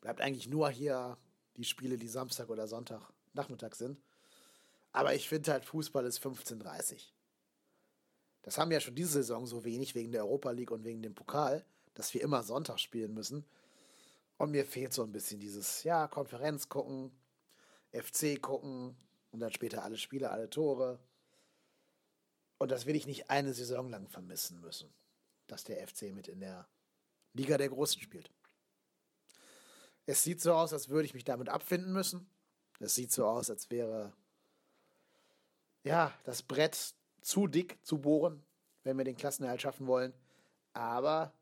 Bleibt 0.03 0.19
eigentlich 0.19 0.49
nur 0.49 0.69
hier 0.69 1.17
die 1.55 1.63
Spiele, 1.63 1.97
die 1.97 2.09
Samstag 2.09 2.49
oder 2.49 2.67
Sonntag 2.67 3.13
Nachmittag 3.31 3.73
sind. 3.73 3.97
Aber 4.91 5.15
ich 5.15 5.29
finde 5.29 5.53
halt, 5.53 5.63
Fußball 5.63 6.05
ist 6.05 6.21
15.30 6.21 7.07
Das 8.41 8.57
haben 8.57 8.69
wir 8.69 8.75
ja 8.75 8.81
schon 8.81 8.95
diese 8.95 9.13
Saison 9.13 9.47
so 9.47 9.63
wenig 9.63 9.95
wegen 9.95 10.11
der 10.11 10.25
Europa 10.25 10.51
League 10.51 10.71
und 10.71 10.83
wegen 10.83 11.01
dem 11.01 11.15
Pokal, 11.15 11.63
dass 11.93 12.13
wir 12.13 12.21
immer 12.21 12.43
Sonntag 12.43 12.81
spielen 12.81 13.13
müssen. 13.13 13.45
Und 14.37 14.51
mir 14.51 14.65
fehlt 14.65 14.91
so 14.91 15.03
ein 15.03 15.13
bisschen 15.13 15.39
dieses, 15.39 15.85
ja, 15.85 16.09
Konferenz 16.09 16.67
gucken, 16.67 17.09
FC 17.93 18.41
gucken 18.41 18.97
und 19.31 19.39
dann 19.39 19.53
später 19.53 19.85
alle 19.85 19.97
Spiele, 19.97 20.31
alle 20.31 20.49
Tore. 20.49 20.99
Und 22.57 22.71
das 22.71 22.85
will 22.85 22.97
ich 22.97 23.07
nicht 23.07 23.29
eine 23.29 23.53
Saison 23.53 23.89
lang 23.89 24.09
vermissen 24.09 24.59
müssen, 24.59 24.93
dass 25.47 25.63
der 25.63 25.87
FC 25.87 26.13
mit 26.13 26.27
in 26.27 26.41
der 26.41 26.67
Liga 27.31 27.57
der 27.57 27.69
Großen 27.69 28.01
spielt. 28.01 28.29
Es 30.05 30.23
sieht 30.23 30.41
so 30.41 30.53
aus, 30.53 30.73
als 30.73 30.89
würde 30.89 31.05
ich 31.05 31.13
mich 31.13 31.23
damit 31.23 31.49
abfinden 31.49 31.93
müssen. 31.93 32.29
Es 32.79 32.95
sieht 32.95 33.11
so 33.11 33.25
aus, 33.25 33.49
als 33.49 33.69
wäre 33.69 34.13
ja 35.83 36.13
das 36.23 36.43
Brett 36.43 36.93
zu 37.21 37.47
dick 37.47 37.77
zu 37.85 37.99
bohren, 37.99 38.43
wenn 38.83 38.97
wir 38.97 39.05
den 39.05 39.15
Klassenerhalt 39.15 39.61
schaffen 39.61 39.87
wollen. 39.87 40.13
Aber 40.73 41.33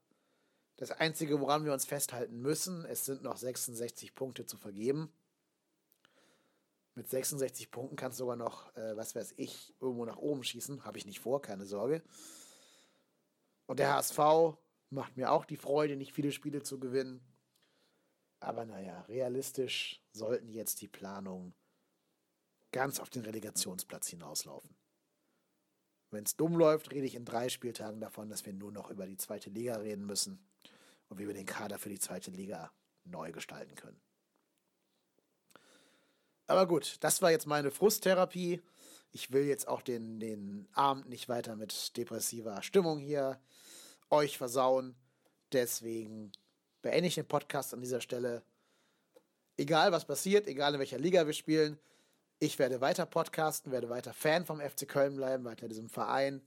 das 0.77 0.91
Einzige, 0.91 1.39
woran 1.39 1.65
wir 1.65 1.73
uns 1.73 1.85
festhalten 1.85 2.41
müssen, 2.41 2.85
es 2.85 3.05
sind 3.05 3.23
noch 3.23 3.37
66 3.37 4.13
Punkte 4.13 4.45
zu 4.45 4.57
vergeben. 4.57 5.11
Mit 6.93 7.09
66 7.09 7.71
Punkten 7.71 7.95
kannst 7.95 8.19
du 8.19 8.23
sogar 8.23 8.35
noch, 8.35 8.75
äh, 8.75 8.97
was 8.97 9.15
weiß 9.15 9.33
ich, 9.37 9.73
irgendwo 9.79 10.05
nach 10.05 10.17
oben 10.17 10.43
schießen. 10.43 10.83
Habe 10.83 10.97
ich 10.97 11.05
nicht 11.05 11.19
vor, 11.19 11.41
keine 11.41 11.65
Sorge. 11.65 12.03
Und 13.65 13.79
der 13.79 13.95
HSV 13.95 14.57
macht 14.89 15.15
mir 15.15 15.31
auch 15.31 15.45
die 15.45 15.55
Freude, 15.55 15.95
nicht 15.95 16.13
viele 16.13 16.33
Spiele 16.33 16.61
zu 16.63 16.79
gewinnen. 16.79 17.21
Aber 18.41 18.65
naja, 18.65 19.01
realistisch 19.03 20.01
sollten 20.11 20.49
jetzt 20.49 20.81
die 20.81 20.87
Planungen 20.87 21.53
ganz 22.71 22.99
auf 22.99 23.09
den 23.09 23.21
Relegationsplatz 23.23 24.07
hinauslaufen. 24.07 24.75
Wenn 26.09 26.25
es 26.25 26.35
dumm 26.35 26.57
läuft, 26.57 26.91
rede 26.91 27.05
ich 27.05 27.15
in 27.15 27.23
drei 27.23 27.49
Spieltagen 27.49 28.01
davon, 28.01 28.29
dass 28.29 28.45
wir 28.45 28.53
nur 28.53 28.71
noch 28.71 28.89
über 28.89 29.05
die 29.05 29.17
zweite 29.17 29.49
Liga 29.49 29.75
reden 29.75 30.05
müssen 30.05 30.45
und 31.07 31.19
wie 31.19 31.27
wir 31.27 31.35
den 31.35 31.45
Kader 31.45 31.77
für 31.77 31.89
die 31.89 31.99
zweite 31.99 32.31
Liga 32.31 32.71
neu 33.05 33.31
gestalten 33.31 33.75
können. 33.75 34.01
Aber 36.47 36.67
gut, 36.67 36.97
das 37.01 37.21
war 37.21 37.31
jetzt 37.31 37.47
meine 37.47 37.71
Frusttherapie. 37.71 38.61
Ich 39.11 39.31
will 39.31 39.45
jetzt 39.45 39.67
auch 39.67 39.81
den, 39.81 40.19
den 40.19 40.67
Abend 40.73 41.07
nicht 41.07 41.29
weiter 41.29 41.55
mit 41.55 41.95
depressiver 41.95 42.63
Stimmung 42.63 42.97
hier 42.97 43.39
euch 44.09 44.37
versauen. 44.37 44.95
Deswegen 45.53 46.31
beende 46.81 47.07
ich 47.07 47.15
den 47.15 47.27
Podcast 47.27 47.73
an 47.73 47.81
dieser 47.81 48.01
Stelle. 48.01 48.43
Egal 49.57 49.91
was 49.91 50.05
passiert, 50.05 50.47
egal 50.47 50.73
in 50.73 50.79
welcher 50.79 50.99
Liga 50.99 51.25
wir 51.25 51.33
spielen, 51.33 51.79
Ich 52.39 52.57
werde 52.57 52.81
weiter 52.81 53.05
podcasten, 53.05 53.71
werde 53.71 53.89
weiter 53.89 54.13
Fan 54.13 54.45
vom 54.45 54.59
FC 54.59 54.87
Köln 54.87 55.15
bleiben, 55.15 55.45
weiter 55.45 55.67
diesem 55.67 55.89
Verein 55.89 56.41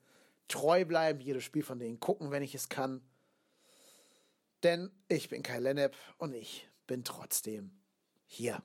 treu 0.49 0.85
bleiben, 0.85 1.21
jedes 1.21 1.45
Spiel 1.45 1.63
von 1.63 1.79
denen 1.79 2.01
gucken, 2.01 2.31
wenn 2.31 2.43
ich 2.43 2.55
es 2.55 2.69
kann. 2.69 3.03
Denn 4.63 4.91
ich 5.09 5.29
bin 5.29 5.43
Kai 5.43 5.59
Lennep 5.59 5.95
und 6.19 6.35
ich 6.35 6.69
bin 6.87 7.05
trotzdem 7.05 7.71
hier. 8.27 8.63